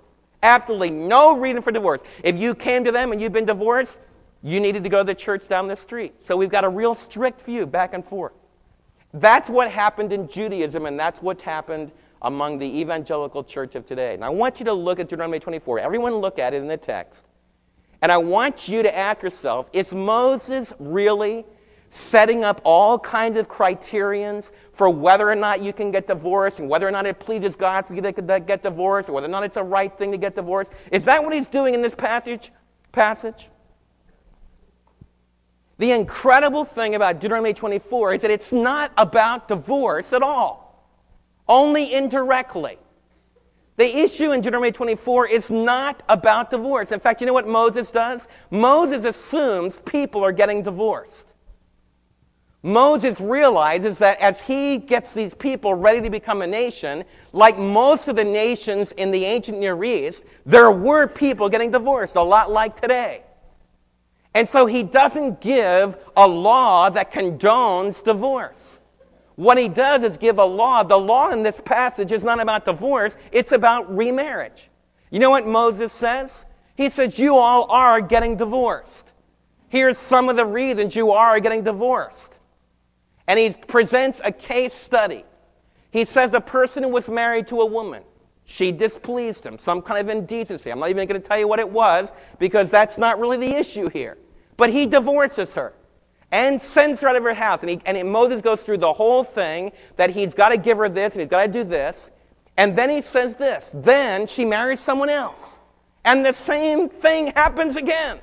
Absolutely 0.44 0.92
no 0.92 1.38
reason 1.38 1.62
for 1.62 1.72
divorce. 1.72 2.02
If 2.24 2.38
you 2.38 2.54
came 2.54 2.84
to 2.84 2.92
them 2.92 3.12
and 3.12 3.20
you've 3.20 3.34
been 3.34 3.46
divorced, 3.46 3.98
you 4.44 4.60
needed 4.60 4.84
to 4.84 4.90
go 4.90 5.00
to 5.00 5.04
the 5.04 5.16
church 5.16 5.48
down 5.48 5.68
the 5.68 5.76
street. 5.76 6.14
So 6.26 6.38
we've 6.38 6.50
got 6.50 6.64
a 6.64 6.70
real 6.70 6.96
strict 6.96 7.42
view 7.42 7.66
back 7.66 7.94
and 7.94 8.06
forth. 8.06 8.34
That's 9.14 9.50
what 9.50 9.72
happened 9.72 10.14
in 10.14 10.28
Judaism, 10.28 10.86
and 10.86 11.00
that's 11.00 11.22
what's 11.22 11.42
happened 11.42 11.92
among 12.22 12.60
the 12.60 12.80
evangelical 12.80 13.44
church 13.44 13.76
of 13.76 13.86
today. 13.86 14.14
And 14.14 14.24
I 14.24 14.30
want 14.30 14.60
you 14.60 14.66
to 14.66 14.74
look 14.74 15.00
at 15.00 15.08
Deuteronomy 15.08 15.40
24. 15.40 15.80
Everyone 15.80 16.16
look 16.16 16.40
at 16.40 16.54
it 16.54 16.58
in 16.58 16.68
the 16.68 16.78
text. 16.78 17.26
And 18.02 18.12
I 18.12 18.18
want 18.18 18.68
you 18.68 18.84
to 18.84 18.96
ask 18.96 19.24
yourself, 19.24 19.70
is 19.74 19.92
Moses 19.92 20.72
really 20.80 21.46
setting 21.90 22.44
up 22.44 22.62
all 22.64 23.00
kinds 23.00 23.40
of 23.40 23.48
criterions 23.48 24.52
for 24.74 24.90
whether 24.90 25.30
or 25.30 25.36
not 25.36 25.62
you 25.62 25.74
can 25.74 25.90
get 25.90 26.06
divorced 26.06 26.60
and 26.60 26.70
whether 26.70 26.88
or 26.88 26.92
not 26.92 27.06
it 27.06 27.20
pleases 27.20 27.56
God 27.56 27.88
for 27.88 27.96
you 27.96 28.02
to 28.02 28.12
get 28.12 28.62
divorced 28.62 29.10
or 29.10 29.14
whether 29.14 29.28
or 29.28 29.32
not 29.32 29.44
it's 29.44 29.58
a 29.58 29.64
right 29.64 29.96
thing 29.98 30.12
to 30.12 30.18
get 30.18 30.36
divorced? 30.36 30.74
Is 30.92 31.06
that 31.06 31.24
what 31.24 31.34
he's 31.34 31.48
doing 31.48 31.74
in 31.74 31.82
this 31.82 31.96
passage? 31.96 32.52
passage? 32.92 33.50
The 35.78 35.92
incredible 35.92 36.66
thing 36.66 36.96
about 36.96 37.20
Deuteronomy 37.20 37.54
24 37.54 38.16
is 38.16 38.22
that 38.24 38.32
it's 38.32 38.52
not 38.52 38.92
about 38.98 39.48
divorce 39.48 40.12
at 40.12 40.24
all, 40.24 40.90
only 41.48 41.94
indirectly. 41.94 42.80
The 43.76 43.98
issue 44.00 44.32
in 44.32 44.42
Deuteronomy 44.42 44.72
24 44.72 45.28
is 45.28 45.52
not 45.52 46.02
about 46.10 46.50
divorce. 46.50 46.92
In 46.92 47.00
fact, 47.00 47.22
you 47.22 47.28
know 47.28 47.34
what 47.34 47.48
Moses 47.48 47.92
does? 47.92 48.28
Moses 48.50 49.06
assumes 49.06 49.80
people 49.82 50.26
are 50.26 50.32
getting 50.32 50.64
divorced. 50.64 51.36
Moses 52.64 53.22
realizes 53.22 54.00
that 54.00 54.20
as 54.20 54.42
he 54.42 54.78
gets 54.78 55.14
these 55.14 55.36
people 55.36 55.76
ready 55.76 56.02
to 56.02 56.10
become 56.10 56.42
a 56.42 56.48
nation, 56.48 57.04
like 57.34 57.56
most 57.60 58.08
of 58.08 58.16
the 58.16 58.24
nations 58.24 58.92
in 58.94 59.12
the 59.12 59.26
ancient 59.26 59.60
Near 59.60 59.82
East, 59.84 60.24
there 60.44 60.72
were 60.72 61.06
people 61.06 61.48
getting 61.48 61.70
divorced, 61.70 62.16
a 62.16 62.22
lot 62.22 62.52
like 62.52 62.76
today. 62.76 63.24
And 64.38 64.48
so 64.48 64.68
he 64.68 64.84
doesn't 64.84 65.42
give 65.42 65.98
a 66.16 66.28
law 66.28 66.92
that 66.92 67.12
condones 67.12 68.04
divorce. 68.04 68.80
What 69.34 69.58
he 69.58 69.68
does 69.68 70.04
is 70.04 70.16
give 70.16 70.38
a 70.38 70.46
law. 70.46 70.84
The 70.84 70.96
law 70.96 71.32
in 71.32 71.42
this 71.42 71.60
passage 71.60 72.12
is 72.12 72.24
not 72.24 72.40
about 72.40 72.64
divorce, 72.64 73.16
it's 73.32 73.52
about 73.52 73.92
remarriage. 73.92 74.70
You 75.10 75.18
know 75.18 75.32
what 75.32 75.48
Moses 75.48 75.92
says? 75.92 76.46
He 76.76 76.90
says, 76.90 77.18
You 77.18 77.36
all 77.36 77.64
are 77.72 78.00
getting 78.00 78.38
divorced. 78.38 79.12
Here's 79.70 79.98
some 79.98 80.30
of 80.30 80.36
the 80.36 80.46
reasons 80.46 80.96
you 80.96 81.10
are 81.14 81.40
getting 81.40 81.64
divorced. 81.64 82.38
And 83.26 83.40
he 83.40 83.50
presents 83.50 84.22
a 84.24 84.32
case 84.32 84.76
study. 84.76 85.26
He 85.90 86.06
says 86.06 86.32
a 86.36 86.42
person 86.42 86.84
who 86.84 86.90
was 86.90 87.08
married 87.08 87.48
to 87.48 87.62
a 87.62 87.66
woman, 87.66 88.04
she 88.46 88.72
displeased 88.72 89.44
him, 89.44 89.58
some 89.58 89.82
kind 89.82 90.08
of 90.08 90.16
indecency. 90.16 90.70
I'm 90.70 90.78
not 90.78 90.92
even 90.92 91.08
going 91.08 91.20
to 91.20 91.28
tell 91.28 91.40
you 91.40 91.48
what 91.48 91.58
it 91.58 91.68
was 91.68 92.12
because 92.38 92.70
that's 92.70 93.00
not 93.00 93.20
really 93.20 93.38
the 93.38 93.56
issue 93.56 93.90
here. 93.90 94.16
But 94.58 94.72
he 94.72 94.88
divorces 94.88 95.54
her 95.54 95.74
and 96.32 96.62
sends 96.62 97.00
her 97.02 97.08
out 97.08 97.16
of 97.16 97.24
her 97.24 97.34
house. 97.34 97.62
And, 97.62 97.70
he, 97.70 97.82
and 97.86 98.12
Moses 98.12 98.42
goes 98.42 98.62
through 98.62 98.80
the 98.80 98.92
whole 98.92 99.24
thing 99.24 99.72
that 99.96 100.10
he's 100.10 100.34
got 100.34 100.50
to 100.50 100.58
give 100.58 100.78
her 100.78 100.90
this 100.90 101.14
and 101.14 101.22
he's 101.22 101.30
got 101.30 101.46
to 101.46 101.52
do 101.52 101.64
this. 101.64 102.10
And 102.58 102.76
then 102.76 102.90
he 102.90 103.02
says 103.02 103.36
this. 103.36 103.72
Then 103.74 104.28
she 104.28 104.44
marries 104.44 104.80
someone 104.80 105.10
else. 105.10 105.60
And 106.04 106.26
the 106.26 106.34
same 106.34 106.90
thing 106.90 107.28
happens 107.28 107.76
again. 107.76 108.20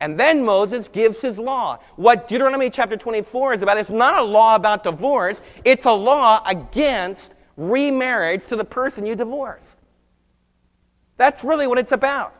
And 0.00 0.18
then 0.18 0.44
Moses 0.44 0.88
gives 0.88 1.20
his 1.20 1.38
law. 1.38 1.78
What 1.96 2.28
Deuteronomy 2.28 2.70
chapter 2.70 2.96
24 2.96 3.54
is 3.54 3.62
about 3.62 3.78
is 3.78 3.90
not 3.90 4.18
a 4.18 4.22
law 4.22 4.54
about 4.54 4.84
divorce, 4.84 5.40
it's 5.64 5.86
a 5.86 5.92
law 5.92 6.42
against 6.46 7.34
remarriage 7.56 8.46
to 8.48 8.56
the 8.56 8.64
person 8.64 9.06
you 9.06 9.14
divorce. 9.14 9.76
That's 11.16 11.44
really 11.44 11.66
what 11.66 11.78
it's 11.78 11.92
about. 11.92 12.34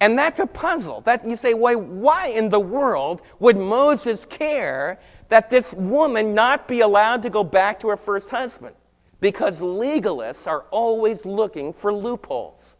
And 0.00 0.16
that's 0.18 0.38
a 0.38 0.46
puzzle. 0.46 1.00
That 1.02 1.26
you 1.28 1.36
say, 1.36 1.54
why, 1.54 1.74
why 1.74 2.28
in 2.28 2.50
the 2.50 2.60
world 2.60 3.22
would 3.40 3.56
Moses 3.56 4.24
care 4.24 5.00
that 5.28 5.50
this 5.50 5.72
woman 5.72 6.34
not 6.34 6.68
be 6.68 6.80
allowed 6.80 7.22
to 7.24 7.30
go 7.30 7.42
back 7.42 7.80
to 7.80 7.88
her 7.88 7.96
first 7.96 8.28
husband? 8.30 8.74
Because 9.20 9.58
legalists 9.58 10.46
are 10.46 10.66
always 10.70 11.24
looking 11.24 11.72
for 11.72 11.92
loopholes. 11.92 12.76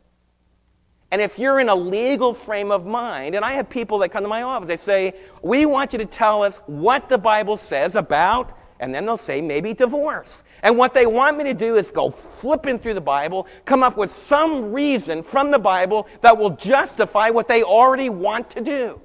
And 1.11 1.21
if 1.23 1.39
you're 1.39 1.59
in 1.59 1.69
a 1.69 1.75
legal 1.75 2.35
frame 2.35 2.71
of 2.71 2.87
mind, 2.87 3.35
and 3.35 3.45
I 3.45 3.53
have 3.53 3.69
people 3.69 3.99
that 3.99 4.11
come 4.11 4.23
to 4.23 4.29
my 4.29 4.43
office, 4.43 4.69
they 4.69 4.77
say, 4.77 5.15
We 5.43 5.67
want 5.67 5.93
you 5.93 5.99
to 5.99 6.07
tell 6.07 6.45
us 6.45 6.61
what 6.67 7.09
the 7.09 7.19
Bible 7.19 7.57
says 7.57 7.97
about 7.97 8.53
and 8.81 8.95
then 8.95 9.05
they'll 9.05 9.17
say 9.17 9.41
maybe 9.41 9.75
divorce. 9.75 10.43
And 10.63 10.77
what 10.77 10.95
they 10.95 11.07
want 11.07 11.39
me 11.39 11.45
to 11.45 11.55
do 11.55 11.77
is 11.77 11.91
go 11.91 12.11
flipping 12.11 12.79
through 12.79 12.95
the 12.95 13.01
Bible, 13.01 13.47
come 13.65 13.83
up 13.83 13.97
with 13.97 14.11
some 14.11 14.73
reason 14.73 15.23
from 15.23 15.51
the 15.51 15.59
Bible 15.59 16.09
that 16.23 16.37
will 16.37 16.51
justify 16.51 17.31
what 17.31 17.49
they 17.49 17.63
already 17.63 18.11
want 18.11 18.51
to 18.51 18.61
do. 18.61 19.01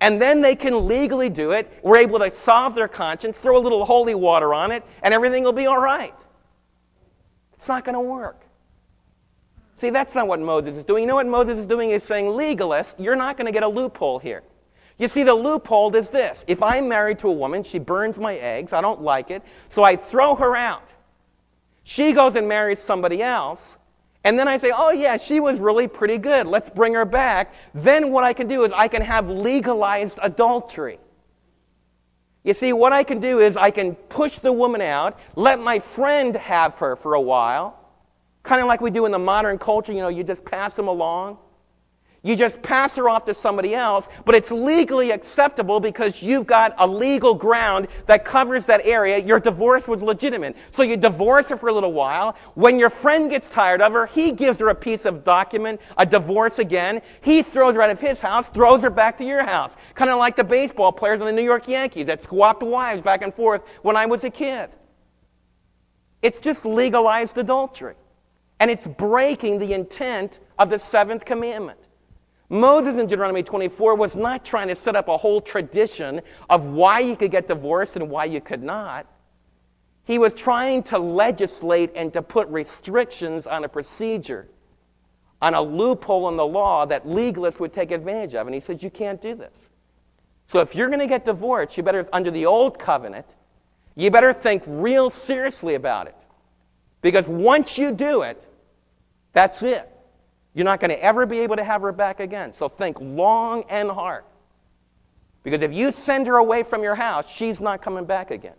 And 0.00 0.22
then 0.22 0.40
they 0.40 0.54
can 0.54 0.86
legally 0.86 1.28
do 1.28 1.52
it. 1.52 1.72
We're 1.82 1.98
able 1.98 2.20
to 2.20 2.30
solve 2.30 2.74
their 2.74 2.88
conscience, 2.88 3.36
throw 3.36 3.58
a 3.58 3.60
little 3.60 3.84
holy 3.84 4.14
water 4.14 4.54
on 4.54 4.70
it, 4.70 4.84
and 5.02 5.12
everything 5.12 5.42
will 5.42 5.52
be 5.52 5.66
all 5.66 5.80
right. 5.80 6.14
It's 7.54 7.68
not 7.68 7.84
going 7.84 7.94
to 7.94 8.00
work. 8.00 8.42
See, 9.76 9.90
that's 9.90 10.14
not 10.14 10.26
what 10.26 10.40
Moses 10.40 10.76
is 10.76 10.84
doing. 10.84 11.02
You 11.02 11.08
know 11.08 11.16
what 11.16 11.26
Moses 11.26 11.58
is 11.58 11.66
doing 11.66 11.90
is 11.90 12.02
saying, 12.02 12.26
legalist, 12.26 12.94
you're 12.98 13.16
not 13.16 13.36
going 13.36 13.46
to 13.46 13.52
get 13.52 13.62
a 13.62 13.68
loophole 13.68 14.18
here. 14.18 14.42
You 14.98 15.06
see, 15.06 15.22
the 15.22 15.34
loophole 15.34 15.94
is 15.94 16.10
this. 16.10 16.44
If 16.48 16.62
I'm 16.62 16.88
married 16.88 17.20
to 17.20 17.28
a 17.28 17.32
woman, 17.32 17.62
she 17.62 17.78
burns 17.78 18.18
my 18.18 18.34
eggs, 18.34 18.72
I 18.72 18.80
don't 18.80 19.00
like 19.00 19.30
it, 19.30 19.42
so 19.68 19.84
I 19.84 19.94
throw 19.94 20.34
her 20.34 20.56
out. 20.56 20.92
She 21.84 22.12
goes 22.12 22.34
and 22.34 22.48
marries 22.48 22.80
somebody 22.80 23.22
else, 23.22 23.78
and 24.24 24.36
then 24.38 24.48
I 24.48 24.58
say, 24.58 24.72
oh 24.74 24.90
yeah, 24.90 25.16
she 25.16 25.38
was 25.38 25.60
really 25.60 25.86
pretty 25.86 26.18
good, 26.18 26.48
let's 26.48 26.68
bring 26.68 26.94
her 26.94 27.04
back. 27.04 27.54
Then 27.74 28.10
what 28.10 28.24
I 28.24 28.32
can 28.32 28.48
do 28.48 28.64
is 28.64 28.72
I 28.72 28.88
can 28.88 29.02
have 29.02 29.28
legalized 29.28 30.18
adultery. 30.20 30.98
You 32.42 32.54
see, 32.54 32.72
what 32.72 32.92
I 32.92 33.04
can 33.04 33.20
do 33.20 33.38
is 33.38 33.56
I 33.56 33.70
can 33.70 33.94
push 33.94 34.38
the 34.38 34.52
woman 34.52 34.80
out, 34.80 35.18
let 35.36 35.60
my 35.60 35.78
friend 35.78 36.34
have 36.36 36.74
her 36.78 36.96
for 36.96 37.14
a 37.14 37.20
while, 37.20 37.78
kind 38.42 38.60
of 38.60 38.66
like 38.66 38.80
we 38.80 38.90
do 38.90 39.06
in 39.06 39.12
the 39.12 39.18
modern 39.18 39.58
culture, 39.58 39.92
you 39.92 40.00
know, 40.00 40.08
you 40.08 40.24
just 40.24 40.44
pass 40.44 40.74
them 40.74 40.88
along. 40.88 41.38
You 42.28 42.36
just 42.36 42.60
pass 42.60 42.94
her 42.96 43.08
off 43.08 43.24
to 43.24 43.32
somebody 43.32 43.74
else, 43.74 44.10
but 44.26 44.34
it's 44.34 44.50
legally 44.50 45.12
acceptable 45.12 45.80
because 45.80 46.22
you've 46.22 46.46
got 46.46 46.74
a 46.76 46.86
legal 46.86 47.34
ground 47.34 47.88
that 48.04 48.26
covers 48.26 48.66
that 48.66 48.82
area. 48.84 49.16
Your 49.16 49.40
divorce 49.40 49.88
was 49.88 50.02
legitimate. 50.02 50.54
So 50.70 50.82
you 50.82 50.98
divorce 50.98 51.46
her 51.48 51.56
for 51.56 51.70
a 51.70 51.72
little 51.72 51.94
while. 51.94 52.36
When 52.52 52.78
your 52.78 52.90
friend 52.90 53.30
gets 53.30 53.48
tired 53.48 53.80
of 53.80 53.94
her, 53.94 54.04
he 54.04 54.30
gives 54.30 54.58
her 54.60 54.68
a 54.68 54.74
piece 54.74 55.06
of 55.06 55.24
document, 55.24 55.80
a 55.96 56.04
divorce 56.04 56.58
again. 56.58 57.00
He 57.22 57.42
throws 57.42 57.76
her 57.76 57.80
out 57.80 57.88
of 57.88 57.98
his 57.98 58.20
house, 58.20 58.46
throws 58.50 58.82
her 58.82 58.90
back 58.90 59.16
to 59.16 59.24
your 59.24 59.46
house. 59.46 59.74
Kind 59.94 60.10
of 60.10 60.18
like 60.18 60.36
the 60.36 60.44
baseball 60.44 60.92
players 60.92 61.20
in 61.20 61.26
the 61.26 61.32
New 61.32 61.40
York 61.40 61.66
Yankees 61.66 62.04
that 62.08 62.22
swapped 62.22 62.62
wives 62.62 63.00
back 63.00 63.22
and 63.22 63.32
forth 63.32 63.62
when 63.80 63.96
I 63.96 64.04
was 64.04 64.24
a 64.24 64.30
kid. 64.30 64.68
It's 66.20 66.40
just 66.40 66.66
legalized 66.66 67.38
adultery. 67.38 67.94
And 68.60 68.70
it's 68.70 68.86
breaking 68.86 69.60
the 69.60 69.72
intent 69.72 70.40
of 70.58 70.68
the 70.68 70.78
seventh 70.78 71.24
commandment. 71.24 71.87
Moses 72.50 72.98
in 72.98 73.06
Deuteronomy 73.06 73.42
24 73.42 73.96
was 73.96 74.16
not 74.16 74.44
trying 74.44 74.68
to 74.68 74.74
set 74.74 74.96
up 74.96 75.08
a 75.08 75.16
whole 75.16 75.40
tradition 75.40 76.20
of 76.48 76.64
why 76.64 77.00
you 77.00 77.14
could 77.14 77.30
get 77.30 77.46
divorced 77.46 77.96
and 77.96 78.08
why 78.08 78.24
you 78.24 78.40
could 78.40 78.62
not. 78.62 79.06
He 80.04 80.18
was 80.18 80.32
trying 80.32 80.82
to 80.84 80.98
legislate 80.98 81.92
and 81.94 82.10
to 82.14 82.22
put 82.22 82.48
restrictions 82.48 83.46
on 83.46 83.64
a 83.64 83.68
procedure, 83.68 84.48
on 85.42 85.52
a 85.52 85.60
loophole 85.60 86.30
in 86.30 86.36
the 86.36 86.46
law 86.46 86.86
that 86.86 87.06
legalists 87.06 87.60
would 87.60 87.74
take 87.74 87.90
advantage 87.90 88.34
of. 88.34 88.46
And 88.46 88.54
he 88.54 88.60
says, 88.60 88.82
You 88.82 88.90
can't 88.90 89.20
do 89.20 89.34
this. 89.34 89.68
So 90.46 90.60
if 90.60 90.74
you're 90.74 90.88
going 90.88 91.00
to 91.00 91.06
get 91.06 91.26
divorced, 91.26 91.76
you 91.76 91.82
better, 91.82 92.08
under 92.10 92.30
the 92.30 92.46
old 92.46 92.78
covenant, 92.78 93.34
you 93.94 94.10
better 94.10 94.32
think 94.32 94.62
real 94.66 95.10
seriously 95.10 95.74
about 95.74 96.06
it. 96.06 96.16
Because 97.02 97.26
once 97.26 97.76
you 97.76 97.92
do 97.92 98.22
it, 98.22 98.46
that's 99.34 99.62
it. 99.62 99.90
You're 100.58 100.64
not 100.64 100.80
going 100.80 100.90
to 100.90 101.00
ever 101.00 101.24
be 101.24 101.38
able 101.38 101.54
to 101.54 101.62
have 101.62 101.82
her 101.82 101.92
back 101.92 102.18
again. 102.18 102.52
So 102.52 102.68
think 102.68 102.96
long 103.00 103.62
and 103.68 103.88
hard. 103.88 104.24
Because 105.44 105.60
if 105.60 105.72
you 105.72 105.92
send 105.92 106.26
her 106.26 106.38
away 106.38 106.64
from 106.64 106.82
your 106.82 106.96
house, 106.96 107.30
she's 107.30 107.60
not 107.60 107.80
coming 107.80 108.04
back 108.04 108.32
again. 108.32 108.56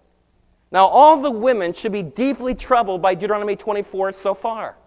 Now, 0.72 0.86
all 0.86 1.22
the 1.22 1.30
women 1.30 1.74
should 1.74 1.92
be 1.92 2.02
deeply 2.02 2.56
troubled 2.56 3.02
by 3.02 3.16
Deuteronomy 3.16 3.58
24 3.58 4.14
so 4.14 4.34
far. 4.34 4.78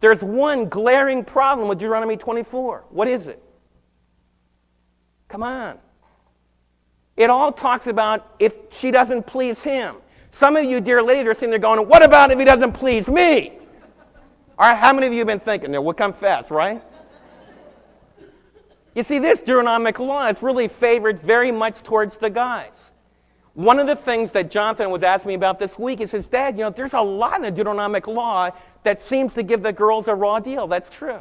There's 0.00 0.22
one 0.22 0.70
glaring 0.70 1.26
problem 1.26 1.68
with 1.68 1.76
Deuteronomy 1.76 2.16
24. 2.16 2.86
What 2.88 3.06
is 3.06 3.26
it? 3.26 3.42
Come 5.28 5.42
on. 5.42 5.78
It 7.18 7.28
all 7.28 7.52
talks 7.52 7.86
about 7.86 8.34
if 8.38 8.54
she 8.70 8.90
doesn't 8.90 9.26
please 9.26 9.62
him. 9.62 9.96
Some 10.30 10.56
of 10.56 10.64
you, 10.64 10.80
dear 10.80 11.02
ladies, 11.02 11.26
are 11.26 11.34
sitting 11.34 11.50
there 11.50 11.58
going, 11.58 11.86
What 11.86 12.02
about 12.02 12.30
if 12.30 12.38
he 12.38 12.46
doesn't 12.46 12.72
please 12.72 13.08
me? 13.08 13.58
All 14.56 14.68
right, 14.68 14.78
how 14.78 14.92
many 14.92 15.08
of 15.08 15.12
you 15.12 15.18
have 15.18 15.26
been 15.26 15.40
thinking 15.40 15.72
there? 15.72 15.82
We'll 15.82 15.94
confess, 15.94 16.50
right? 16.50 16.80
You 18.94 19.02
see, 19.02 19.18
this 19.18 19.40
Deuteronomic 19.40 19.98
law 19.98 20.26
is 20.28 20.40
really 20.42 20.68
favored 20.68 21.18
very 21.18 21.50
much 21.50 21.82
towards 21.82 22.16
the 22.16 22.30
guys. 22.30 22.92
One 23.54 23.80
of 23.80 23.88
the 23.88 23.96
things 23.96 24.30
that 24.32 24.50
Jonathan 24.50 24.90
was 24.90 25.02
asking 25.02 25.28
me 25.28 25.34
about 25.34 25.58
this 25.58 25.76
week, 25.76 25.98
he 25.98 26.06
says, 26.06 26.28
Dad, 26.28 26.56
you 26.56 26.62
know, 26.62 26.70
there's 26.70 26.92
a 26.92 27.00
lot 27.00 27.36
in 27.36 27.42
the 27.42 27.50
Deuteronomic 27.50 28.06
law 28.06 28.50
that 28.84 29.00
seems 29.00 29.34
to 29.34 29.42
give 29.42 29.62
the 29.62 29.72
girls 29.72 30.06
a 30.06 30.14
raw 30.14 30.38
deal. 30.38 30.68
That's 30.68 30.90
true. 30.90 31.20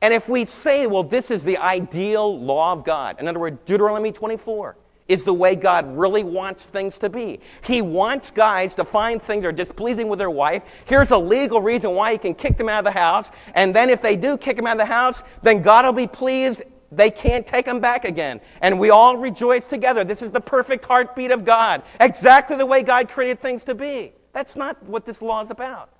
And 0.00 0.14
if 0.14 0.28
we 0.28 0.46
say, 0.46 0.86
well, 0.86 1.02
this 1.02 1.30
is 1.30 1.44
the 1.44 1.58
ideal 1.58 2.40
law 2.40 2.72
of 2.72 2.84
God, 2.84 3.20
in 3.20 3.28
other 3.28 3.40
words, 3.40 3.58
Deuteronomy 3.66 4.12
24, 4.12 4.76
is 5.08 5.24
the 5.24 5.34
way 5.34 5.54
God 5.54 5.96
really 5.96 6.24
wants 6.24 6.66
things 6.66 6.98
to 6.98 7.08
be. 7.08 7.40
He 7.62 7.80
wants 7.80 8.30
guys 8.30 8.74
to 8.74 8.84
find 8.84 9.22
things 9.22 9.42
that 9.42 9.48
are 9.48 9.52
displeasing 9.52 10.08
with 10.08 10.18
their 10.18 10.30
wife. 10.30 10.64
Here's 10.84 11.10
a 11.12 11.18
legal 11.18 11.60
reason 11.60 11.92
why 11.92 12.12
he 12.12 12.18
can 12.18 12.34
kick 12.34 12.56
them 12.56 12.68
out 12.68 12.80
of 12.80 12.84
the 12.84 12.98
house. 12.98 13.30
And 13.54 13.74
then 13.74 13.88
if 13.88 14.02
they 14.02 14.16
do 14.16 14.36
kick 14.36 14.56
them 14.56 14.66
out 14.66 14.72
of 14.72 14.78
the 14.78 14.86
house, 14.86 15.22
then 15.42 15.62
God 15.62 15.84
will 15.84 15.92
be 15.92 16.06
pleased. 16.06 16.62
They 16.90 17.10
can't 17.10 17.46
take 17.46 17.66
them 17.66 17.80
back 17.80 18.04
again. 18.04 18.40
And 18.60 18.78
we 18.80 18.90
all 18.90 19.16
rejoice 19.16 19.68
together. 19.68 20.04
This 20.04 20.22
is 20.22 20.32
the 20.32 20.40
perfect 20.40 20.84
heartbeat 20.84 21.30
of 21.30 21.44
God. 21.44 21.82
Exactly 22.00 22.56
the 22.56 22.66
way 22.66 22.82
God 22.82 23.08
created 23.08 23.40
things 23.40 23.62
to 23.64 23.74
be. 23.74 24.12
That's 24.32 24.56
not 24.56 24.82
what 24.84 25.06
this 25.06 25.22
law 25.22 25.42
is 25.42 25.50
about. 25.50 25.90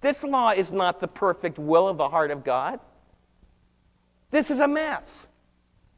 This 0.00 0.22
law 0.22 0.50
is 0.50 0.70
not 0.70 1.00
the 1.00 1.08
perfect 1.08 1.58
will 1.58 1.88
of 1.88 1.98
the 1.98 2.08
heart 2.08 2.30
of 2.30 2.44
God. 2.44 2.80
This 4.30 4.50
is 4.50 4.60
a 4.60 4.68
mess. 4.68 5.26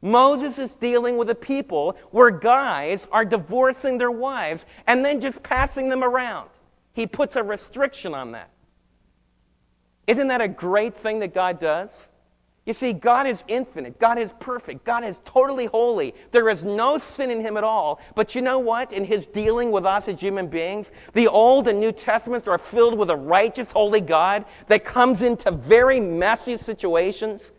Moses 0.01 0.57
is 0.57 0.75
dealing 0.75 1.17
with 1.17 1.29
a 1.29 1.35
people 1.35 1.95
where 2.09 2.31
guys 2.31 3.05
are 3.11 3.23
divorcing 3.23 3.97
their 3.97 4.11
wives 4.11 4.65
and 4.87 5.05
then 5.05 5.19
just 5.19 5.43
passing 5.43 5.89
them 5.89 6.03
around. 6.03 6.49
He 6.93 7.05
puts 7.07 7.35
a 7.35 7.43
restriction 7.43 8.13
on 8.13 8.31
that. 8.31 8.49
Isn't 10.07 10.27
that 10.29 10.41
a 10.41 10.47
great 10.47 10.95
thing 10.95 11.19
that 11.19 11.33
God 11.33 11.59
does? 11.59 11.91
You 12.65 12.75
see, 12.75 12.93
God 12.93 13.25
is 13.25 13.43
infinite. 13.47 13.99
God 13.99 14.19
is 14.19 14.33
perfect. 14.39 14.83
God 14.83 15.03
is 15.03 15.19
totally 15.25 15.65
holy. 15.65 16.13
There 16.31 16.47
is 16.47 16.63
no 16.63 16.99
sin 16.99 17.31
in 17.31 17.41
Him 17.41 17.57
at 17.57 17.63
all. 17.63 17.99
But 18.15 18.35
you 18.35 18.41
know 18.41 18.59
what? 18.59 18.93
In 18.93 19.03
His 19.03 19.25
dealing 19.25 19.71
with 19.71 19.85
us 19.85 20.07
as 20.07 20.19
human 20.19 20.47
beings, 20.47 20.91
the 21.13 21.27
Old 21.27 21.67
and 21.67 21.79
New 21.79 21.91
Testaments 21.91 22.47
are 22.47 22.59
filled 22.59 22.97
with 22.97 23.09
a 23.09 23.15
righteous, 23.15 23.71
holy 23.71 24.01
God 24.01 24.45
that 24.67 24.85
comes 24.85 25.23
into 25.23 25.51
very 25.51 25.99
messy 25.99 26.57
situations 26.57 27.51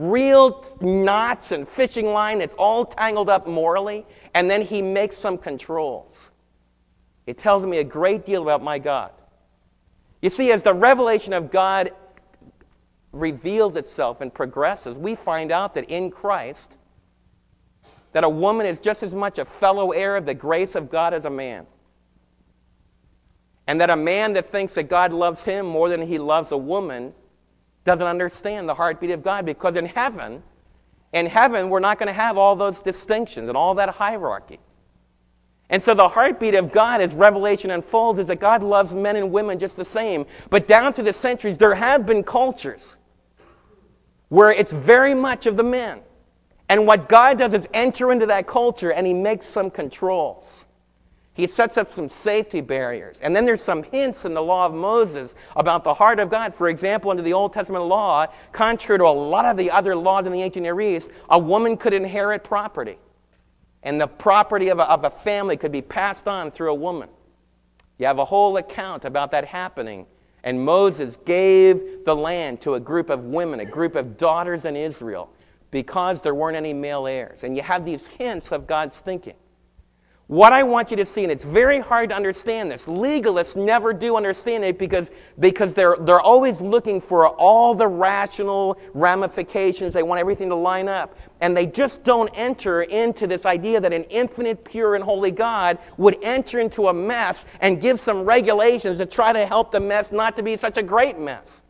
real 0.00 0.64
knots 0.80 1.52
and 1.52 1.68
fishing 1.68 2.06
line 2.06 2.38
that's 2.38 2.54
all 2.54 2.86
tangled 2.86 3.28
up 3.28 3.46
morally, 3.46 4.06
and 4.34 4.50
then 4.50 4.62
he 4.62 4.80
makes 4.80 5.16
some 5.16 5.36
controls. 5.36 6.30
It 7.26 7.36
tells 7.36 7.64
me 7.64 7.78
a 7.78 7.84
great 7.84 8.24
deal 8.24 8.42
about 8.42 8.62
my 8.62 8.78
God. 8.78 9.12
You 10.22 10.30
see, 10.30 10.52
as 10.52 10.62
the 10.62 10.72
revelation 10.72 11.34
of 11.34 11.50
God 11.50 11.90
reveals 13.12 13.76
itself 13.76 14.22
and 14.22 14.32
progresses, 14.32 14.96
we 14.96 15.14
find 15.14 15.52
out 15.52 15.74
that 15.74 15.90
in 15.90 16.10
Christ, 16.10 16.78
that 18.12 18.24
a 18.24 18.28
woman 18.28 18.66
is 18.66 18.78
just 18.78 19.02
as 19.02 19.14
much 19.14 19.36
a 19.38 19.44
fellow 19.44 19.92
heir 19.92 20.16
of 20.16 20.24
the 20.24 20.34
grace 20.34 20.74
of 20.74 20.90
God 20.90 21.12
as 21.12 21.26
a 21.26 21.30
man. 21.30 21.66
And 23.66 23.82
that 23.82 23.90
a 23.90 23.96
man 23.96 24.32
that 24.32 24.46
thinks 24.46 24.72
that 24.74 24.84
God 24.84 25.12
loves 25.12 25.44
him 25.44 25.66
more 25.66 25.90
than 25.90 26.00
he 26.06 26.18
loves 26.18 26.52
a 26.52 26.56
woman 26.56 27.12
doesn't 27.84 28.06
understand 28.06 28.68
the 28.68 28.74
heartbeat 28.74 29.10
of 29.10 29.22
God 29.22 29.46
because 29.46 29.76
in 29.76 29.86
heaven, 29.86 30.42
in 31.12 31.26
heaven, 31.26 31.70
we're 31.70 31.80
not 31.80 31.98
going 31.98 32.08
to 32.08 32.12
have 32.12 32.38
all 32.38 32.54
those 32.56 32.82
distinctions 32.82 33.48
and 33.48 33.56
all 33.56 33.74
that 33.74 33.90
hierarchy. 33.90 34.60
And 35.70 35.82
so 35.82 35.94
the 35.94 36.08
heartbeat 36.08 36.54
of 36.54 36.72
God 36.72 37.00
as 37.00 37.14
Revelation 37.14 37.70
unfolds 37.70 38.18
is 38.18 38.26
that 38.26 38.40
God 38.40 38.62
loves 38.62 38.92
men 38.92 39.16
and 39.16 39.30
women 39.30 39.58
just 39.58 39.76
the 39.76 39.84
same. 39.84 40.26
But 40.50 40.66
down 40.66 40.92
through 40.92 41.04
the 41.04 41.12
centuries, 41.12 41.58
there 41.58 41.74
have 41.74 42.06
been 42.06 42.24
cultures 42.24 42.96
where 44.28 44.50
it's 44.50 44.72
very 44.72 45.14
much 45.14 45.46
of 45.46 45.56
the 45.56 45.62
men. 45.62 46.00
And 46.68 46.86
what 46.86 47.08
God 47.08 47.38
does 47.38 47.52
is 47.52 47.68
enter 47.72 48.12
into 48.12 48.26
that 48.26 48.46
culture 48.46 48.92
and 48.92 49.06
he 49.06 49.14
makes 49.14 49.46
some 49.46 49.70
controls. 49.70 50.66
He 51.40 51.46
sets 51.46 51.78
up 51.78 51.90
some 51.90 52.10
safety 52.10 52.60
barriers. 52.60 53.18
And 53.22 53.34
then 53.34 53.46
there's 53.46 53.62
some 53.62 53.82
hints 53.82 54.26
in 54.26 54.34
the 54.34 54.42
law 54.42 54.66
of 54.66 54.74
Moses 54.74 55.34
about 55.56 55.84
the 55.84 55.94
heart 55.94 56.20
of 56.20 56.28
God. 56.28 56.54
For 56.54 56.68
example, 56.68 57.10
under 57.10 57.22
the 57.22 57.32
Old 57.32 57.54
Testament 57.54 57.86
law, 57.86 58.26
contrary 58.52 58.98
to 58.98 59.06
a 59.06 59.08
lot 59.08 59.46
of 59.46 59.56
the 59.56 59.70
other 59.70 59.96
laws 59.96 60.26
in 60.26 60.32
the 60.32 60.42
ancient 60.42 60.64
Near 60.64 60.78
East, 60.82 61.10
a 61.30 61.38
woman 61.38 61.78
could 61.78 61.94
inherit 61.94 62.44
property. 62.44 62.98
And 63.82 63.98
the 63.98 64.06
property 64.06 64.68
of 64.68 64.80
a, 64.80 64.90
of 64.90 65.04
a 65.04 65.10
family 65.10 65.56
could 65.56 65.72
be 65.72 65.80
passed 65.80 66.28
on 66.28 66.50
through 66.50 66.72
a 66.72 66.74
woman. 66.74 67.08
You 67.96 68.04
have 68.04 68.18
a 68.18 68.24
whole 68.26 68.58
account 68.58 69.06
about 69.06 69.30
that 69.30 69.46
happening. 69.46 70.04
And 70.44 70.62
Moses 70.62 71.16
gave 71.24 72.04
the 72.04 72.14
land 72.14 72.60
to 72.60 72.74
a 72.74 72.80
group 72.80 73.08
of 73.08 73.24
women, 73.24 73.60
a 73.60 73.64
group 73.64 73.94
of 73.94 74.18
daughters 74.18 74.66
in 74.66 74.76
Israel, 74.76 75.30
because 75.70 76.20
there 76.20 76.34
weren't 76.34 76.56
any 76.58 76.74
male 76.74 77.06
heirs. 77.06 77.44
And 77.44 77.56
you 77.56 77.62
have 77.62 77.86
these 77.86 78.06
hints 78.06 78.52
of 78.52 78.66
God's 78.66 78.98
thinking. 78.98 79.36
What 80.30 80.52
I 80.52 80.62
want 80.62 80.92
you 80.92 80.96
to 80.98 81.04
see, 81.04 81.24
and 81.24 81.32
it's 81.32 81.44
very 81.44 81.80
hard 81.80 82.10
to 82.10 82.14
understand 82.14 82.70
this, 82.70 82.84
legalists 82.84 83.56
never 83.56 83.92
do 83.92 84.16
understand 84.16 84.64
it 84.64 84.78
because, 84.78 85.10
because 85.40 85.74
they're, 85.74 85.96
they're 86.02 86.20
always 86.20 86.60
looking 86.60 87.00
for 87.00 87.26
all 87.30 87.74
the 87.74 87.88
rational 87.88 88.78
ramifications. 88.94 89.92
They 89.92 90.04
want 90.04 90.20
everything 90.20 90.48
to 90.50 90.54
line 90.54 90.86
up. 90.86 91.18
And 91.40 91.56
they 91.56 91.66
just 91.66 92.04
don't 92.04 92.30
enter 92.34 92.82
into 92.82 93.26
this 93.26 93.44
idea 93.44 93.80
that 93.80 93.92
an 93.92 94.04
infinite, 94.04 94.64
pure, 94.64 94.94
and 94.94 95.02
holy 95.02 95.32
God 95.32 95.78
would 95.96 96.16
enter 96.22 96.60
into 96.60 96.86
a 96.86 96.94
mess 96.94 97.44
and 97.60 97.80
give 97.80 97.98
some 97.98 98.18
regulations 98.18 98.98
to 98.98 99.06
try 99.06 99.32
to 99.32 99.44
help 99.44 99.72
the 99.72 99.80
mess 99.80 100.12
not 100.12 100.36
to 100.36 100.44
be 100.44 100.56
such 100.56 100.76
a 100.76 100.82
great 100.84 101.18
mess. 101.18 101.60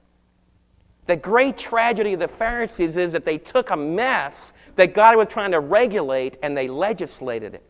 The 1.06 1.16
great 1.16 1.56
tragedy 1.56 2.12
of 2.12 2.20
the 2.20 2.28
Pharisees 2.28 2.98
is 2.98 3.12
that 3.12 3.24
they 3.24 3.38
took 3.38 3.70
a 3.70 3.76
mess 3.76 4.52
that 4.76 4.92
God 4.92 5.16
was 5.16 5.28
trying 5.28 5.52
to 5.52 5.60
regulate 5.60 6.36
and 6.42 6.54
they 6.54 6.68
legislated 6.68 7.54
it 7.54 7.69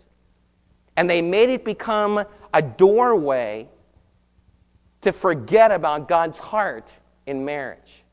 and 1.01 1.09
they 1.09 1.23
made 1.23 1.49
it 1.49 1.65
become 1.65 2.23
a 2.53 2.61
doorway 2.61 3.67
to 5.01 5.13
forget 5.13 5.71
about 5.71 6.07
God's 6.07 6.39
heart 6.39 6.93
in 7.27 7.43
marriage. 7.43 8.05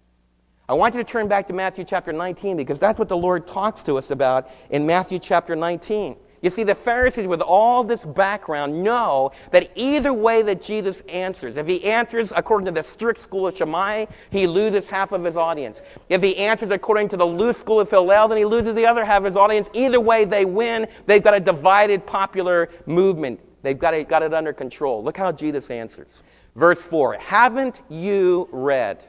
I 0.69 0.73
want 0.73 0.95
you 0.95 1.03
to 1.03 1.11
turn 1.11 1.27
back 1.27 1.49
to 1.49 1.53
Matthew 1.53 1.83
chapter 1.83 2.13
19 2.13 2.55
because 2.55 2.79
that's 2.79 2.97
what 2.97 3.09
the 3.09 3.17
Lord 3.17 3.45
talks 3.45 3.83
to 3.83 3.97
us 3.97 4.09
about 4.09 4.49
in 4.69 4.85
Matthew 4.85 5.19
chapter 5.19 5.53
19. 5.53 6.15
You 6.41 6.51
see, 6.51 6.63
the 6.63 6.75
Pharisees, 6.75 7.25
with 7.25 7.41
all 7.41 7.83
this 7.83 8.05
background, 8.05 8.83
know 8.83 9.31
that 9.51 9.71
either 9.75 10.13
way 10.13 10.43
that 10.43 10.61
Jesus 10.61 11.01
answers, 11.09 11.57
if 11.57 11.65
he 11.65 11.83
answers 11.83 12.31
according 12.35 12.65
to 12.65 12.71
the 12.71 12.83
strict 12.83 13.19
school 13.19 13.47
of 13.47 13.57
Shammai, 13.57 14.05
he 14.29 14.45
loses 14.45 14.85
half 14.85 15.11
of 15.11 15.23
his 15.23 15.35
audience. 15.35 15.81
If 16.09 16.21
he 16.21 16.37
answers 16.37 16.69
according 16.69 17.09
to 17.09 17.17
the 17.17 17.25
loose 17.25 17.57
school 17.57 17.79
of 17.79 17.89
Hillel, 17.89 18.27
then 18.27 18.37
he 18.37 18.45
loses 18.45 18.75
the 18.75 18.85
other 18.85 19.03
half 19.03 19.19
of 19.19 19.25
his 19.25 19.35
audience. 19.35 19.67
Either 19.73 19.99
way 19.99 20.25
they 20.25 20.45
win, 20.45 20.87
they've 21.07 21.23
got 21.23 21.33
a 21.33 21.39
divided 21.39 22.05
popular 22.05 22.69
movement. 22.85 23.39
They've 23.63 23.77
got 23.77 23.95
it, 23.95 24.07
got 24.07 24.21
it 24.21 24.33
under 24.33 24.53
control. 24.53 25.03
Look 25.03 25.17
how 25.17 25.31
Jesus 25.31 25.71
answers. 25.71 26.23
Verse 26.55 26.81
4 26.81 27.15
Haven't 27.15 27.81
you 27.89 28.47
read? 28.51 29.03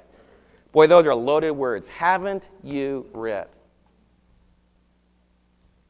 Boy, 0.72 0.86
those 0.86 1.06
are 1.06 1.14
loaded 1.14 1.52
words. 1.52 1.88
Haven't 1.88 2.48
you 2.62 3.06
read? 3.12 3.48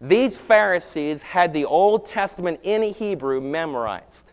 These 0.00 0.38
Pharisees 0.38 1.22
had 1.22 1.52
the 1.52 1.64
Old 1.64 2.06
Testament 2.06 2.60
in 2.62 2.82
Hebrew 2.94 3.40
memorized. 3.40 4.32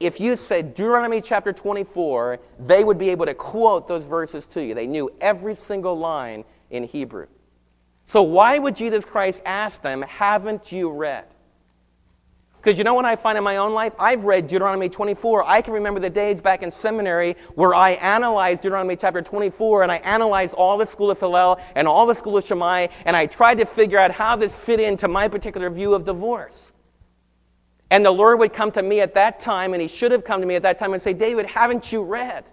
if 0.00 0.20
you 0.20 0.36
said 0.36 0.74
Deuteronomy 0.74 1.20
chapter 1.20 1.52
24, 1.52 2.38
they 2.60 2.84
would 2.84 2.98
be 2.98 3.10
able 3.10 3.26
to 3.26 3.34
quote 3.34 3.88
those 3.88 4.04
verses 4.04 4.46
to 4.48 4.62
you. 4.62 4.74
They 4.74 4.86
knew 4.86 5.10
every 5.20 5.56
single 5.56 5.98
line 5.98 6.44
in 6.70 6.84
Hebrew. 6.84 7.26
So 8.06 8.22
why 8.22 8.58
would 8.58 8.76
Jesus 8.76 9.04
Christ 9.04 9.40
ask 9.44 9.82
them, 9.82 10.02
Haven't 10.02 10.70
you 10.70 10.90
read? 10.90 11.26
Because 12.58 12.76
you 12.76 12.84
know 12.84 12.94
what 12.94 13.04
I 13.04 13.16
find 13.16 13.38
in 13.38 13.44
my 13.44 13.56
own 13.56 13.72
life? 13.72 13.92
I've 13.98 14.24
read 14.24 14.48
Deuteronomy 14.48 14.88
24. 14.88 15.44
I 15.46 15.60
can 15.60 15.74
remember 15.74 16.00
the 16.00 16.10
days 16.10 16.40
back 16.40 16.62
in 16.62 16.70
seminary 16.70 17.36
where 17.54 17.72
I 17.72 17.90
analyzed 17.90 18.62
Deuteronomy 18.62 18.96
chapter 18.96 19.22
24 19.22 19.84
and 19.84 19.92
I 19.92 19.96
analyzed 19.98 20.54
all 20.54 20.76
the 20.76 20.86
school 20.86 21.10
of 21.10 21.20
Hillel 21.20 21.60
and 21.76 21.86
all 21.86 22.06
the 22.06 22.14
school 22.14 22.36
of 22.36 22.44
Shammai 22.44 22.88
and 23.04 23.16
I 23.16 23.26
tried 23.26 23.58
to 23.58 23.64
figure 23.64 23.98
out 23.98 24.10
how 24.10 24.34
this 24.36 24.54
fit 24.54 24.80
into 24.80 25.06
my 25.06 25.28
particular 25.28 25.70
view 25.70 25.94
of 25.94 26.04
divorce. 26.04 26.72
And 27.90 28.04
the 28.04 28.10
Lord 28.10 28.38
would 28.40 28.52
come 28.52 28.70
to 28.72 28.82
me 28.82 29.00
at 29.00 29.14
that 29.14 29.40
time, 29.40 29.72
and 29.72 29.80
He 29.80 29.88
should 29.88 30.12
have 30.12 30.24
come 30.24 30.40
to 30.40 30.46
me 30.46 30.56
at 30.56 30.62
that 30.62 30.78
time 30.78 30.92
and 30.92 31.02
say, 31.02 31.14
David, 31.14 31.46
haven't 31.46 31.90
you 31.90 32.02
read? 32.02 32.50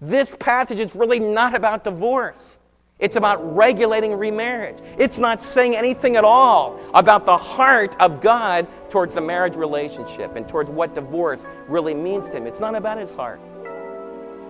This 0.00 0.36
passage 0.38 0.78
is 0.78 0.94
really 0.94 1.20
not 1.20 1.54
about 1.54 1.84
divorce. 1.84 2.58
It's 2.98 3.16
about 3.16 3.56
regulating 3.56 4.16
remarriage. 4.16 4.78
It's 4.96 5.18
not 5.18 5.42
saying 5.42 5.74
anything 5.74 6.16
at 6.16 6.24
all 6.24 6.78
about 6.94 7.26
the 7.26 7.36
heart 7.36 7.96
of 8.00 8.20
God 8.20 8.68
towards 8.90 9.14
the 9.14 9.20
marriage 9.20 9.56
relationship 9.56 10.36
and 10.36 10.48
towards 10.48 10.70
what 10.70 10.94
divorce 10.94 11.44
really 11.66 11.94
means 11.94 12.28
to 12.28 12.36
Him. 12.36 12.46
It's 12.46 12.60
not 12.60 12.76
about 12.76 12.98
His 12.98 13.12
heart. 13.14 13.40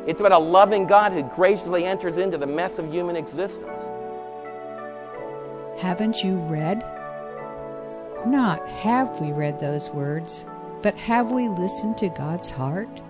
It's 0.07 0.21
about 0.21 0.33
a 0.33 0.39
loving 0.39 0.87
God 0.87 1.13
who 1.13 1.23
graciously 1.23 1.85
enters 1.85 2.17
into 2.17 2.37
the 2.37 2.47
mess 2.47 2.79
of 2.79 2.93
human 2.93 3.17
existence. 3.17 3.79
Haven't 5.81 6.23
you 6.23 6.37
read? 6.41 6.85
Not 8.27 8.69
have 8.69 9.21
we 9.21 9.33
read 9.33 9.59
those 9.59 9.91
words, 9.91 10.45
but 10.83 10.95
have 10.97 11.33
we 11.33 11.49
listened 11.49 11.97
to 11.99 12.09
God's 12.09 12.51
heart? 12.51 13.01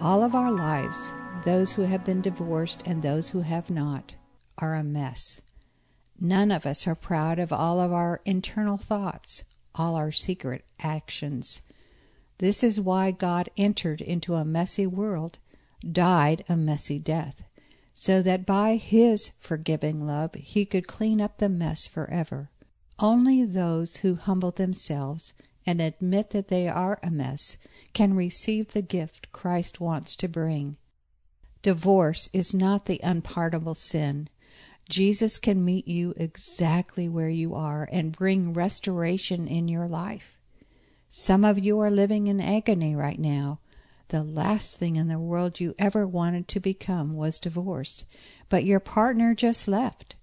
All 0.00 0.24
of 0.24 0.34
our 0.34 0.50
lives, 0.50 1.12
those 1.44 1.72
who 1.72 1.82
have 1.82 2.04
been 2.04 2.20
divorced 2.20 2.82
and 2.86 3.02
those 3.02 3.30
who 3.30 3.42
have 3.42 3.70
not, 3.70 4.14
are 4.58 4.74
a 4.74 4.84
mess. 4.84 5.42
None 6.20 6.50
of 6.52 6.66
us 6.66 6.86
are 6.86 6.94
proud 6.94 7.38
of 7.38 7.52
all 7.52 7.80
of 7.80 7.92
our 7.92 8.20
internal 8.24 8.76
thoughts, 8.76 9.44
all 9.74 9.96
our 9.96 10.12
secret 10.12 10.64
actions. 10.78 11.62
This 12.38 12.62
is 12.62 12.80
why 12.80 13.10
God 13.10 13.48
entered 13.56 14.00
into 14.00 14.34
a 14.34 14.44
messy 14.44 14.86
world, 14.86 15.38
died 15.90 16.44
a 16.48 16.56
messy 16.56 16.98
death, 16.98 17.42
so 17.92 18.22
that 18.22 18.46
by 18.46 18.76
His 18.76 19.32
forgiving 19.40 20.06
love 20.06 20.34
He 20.34 20.64
could 20.64 20.86
clean 20.86 21.20
up 21.20 21.38
the 21.38 21.48
mess 21.48 21.86
forever. 21.86 22.50
Only 22.98 23.44
those 23.44 23.96
who 23.98 24.14
humble 24.14 24.52
themselves 24.52 25.34
and 25.66 25.80
admit 25.80 26.30
that 26.30 26.48
they 26.48 26.68
are 26.68 27.00
a 27.02 27.10
mess 27.10 27.56
can 27.94 28.14
receive 28.14 28.68
the 28.68 28.82
gift 28.82 29.32
Christ 29.32 29.80
wants 29.80 30.14
to 30.16 30.28
bring. 30.28 30.76
Divorce 31.62 32.28
is 32.32 32.52
not 32.52 32.86
the 32.86 33.00
unpardonable 33.02 33.74
sin. 33.74 34.28
Jesus 34.88 35.38
can 35.38 35.64
meet 35.64 35.88
you 35.88 36.12
exactly 36.16 37.08
where 37.08 37.28
you 37.28 37.54
are 37.54 37.88
and 37.90 38.16
bring 38.16 38.52
restoration 38.52 39.46
in 39.46 39.68
your 39.68 39.88
life. 39.88 40.38
Some 41.08 41.44
of 41.44 41.58
you 41.58 41.78
are 41.80 41.90
living 41.90 42.26
in 42.26 42.40
agony 42.40 42.94
right 42.96 43.18
now. 43.18 43.60
The 44.08 44.22
last 44.22 44.78
thing 44.78 44.96
in 44.96 45.08
the 45.08 45.18
world 45.18 45.60
you 45.60 45.74
ever 45.78 46.06
wanted 46.06 46.48
to 46.48 46.60
become 46.60 47.14
was 47.14 47.38
divorced, 47.38 48.04
but 48.48 48.64
your 48.64 48.80
partner 48.80 49.34
just 49.34 49.68
left. 49.68 50.16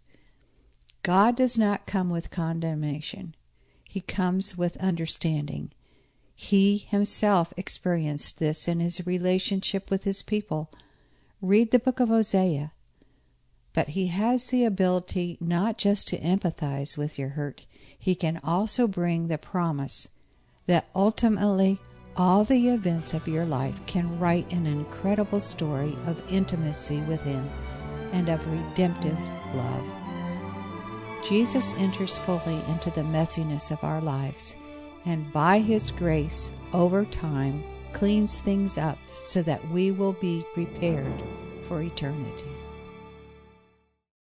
God 1.02 1.36
does 1.36 1.58
not 1.58 1.88
come 1.88 2.10
with 2.10 2.30
condemnation. 2.30 3.36
He 3.84 4.02
comes 4.02 4.58
with 4.58 4.78
understanding. 4.78 5.72
He 6.36 6.78
himself 6.78 7.54
experienced 7.58 8.38
this 8.38 8.68
in 8.68 8.80
his 8.80 9.06
relationship 9.08 9.90
with 9.90 10.04
his 10.04 10.22
people. 10.22 10.70
Read 11.42 11.72
the 11.72 11.80
book 11.80 12.00
of 12.00 12.10
Hosea. 12.10 12.72
But 13.74 13.90
he 13.90 14.08
has 14.08 14.48
the 14.48 14.66
ability 14.66 15.38
not 15.40 15.78
just 15.78 16.08
to 16.10 16.20
empathize 16.20 16.98
with 16.98 17.20
your 17.20 17.30
hurt, 17.30 17.66
he 17.98 18.16
can 18.16 18.40
also 18.44 18.88
bring 18.88 19.28
the 19.28 19.38
promise 19.38 20.08
that 20.66 20.90
ultimately 20.96 21.80
all 22.16 22.44
the 22.44 22.70
events 22.70 23.14
of 23.14 23.28
your 23.28 23.46
life 23.46 23.86
can 23.86 24.20
write 24.20 24.52
an 24.52 24.66
incredible 24.66 25.40
story 25.40 25.98
of 26.06 26.22
intimacy 26.32 27.02
with 27.02 27.22
him 27.24 27.50
and 28.12 28.30
of 28.30 28.46
redemptive 28.48 29.18
love. 29.54 29.86
Jesus 31.24 31.76
enters 31.76 32.18
fully 32.18 32.62
into 32.70 32.90
the 32.92 33.04
messiness 33.04 33.72
of 33.72 33.84
our 33.84 34.02
lives, 34.02 34.56
and 35.06 35.32
by 35.34 35.60
His 35.60 35.92
grace, 35.92 36.52
over 36.74 37.06
time, 37.06 37.64
cleans 37.92 38.40
things 38.40 38.78
up 38.78 38.98
so 39.08 39.42
that 39.42 39.68
we 39.70 39.92
will 39.92 40.14
be 40.14 40.46
prepared 40.54 41.24
for 41.64 41.82
eternity. 41.82 42.50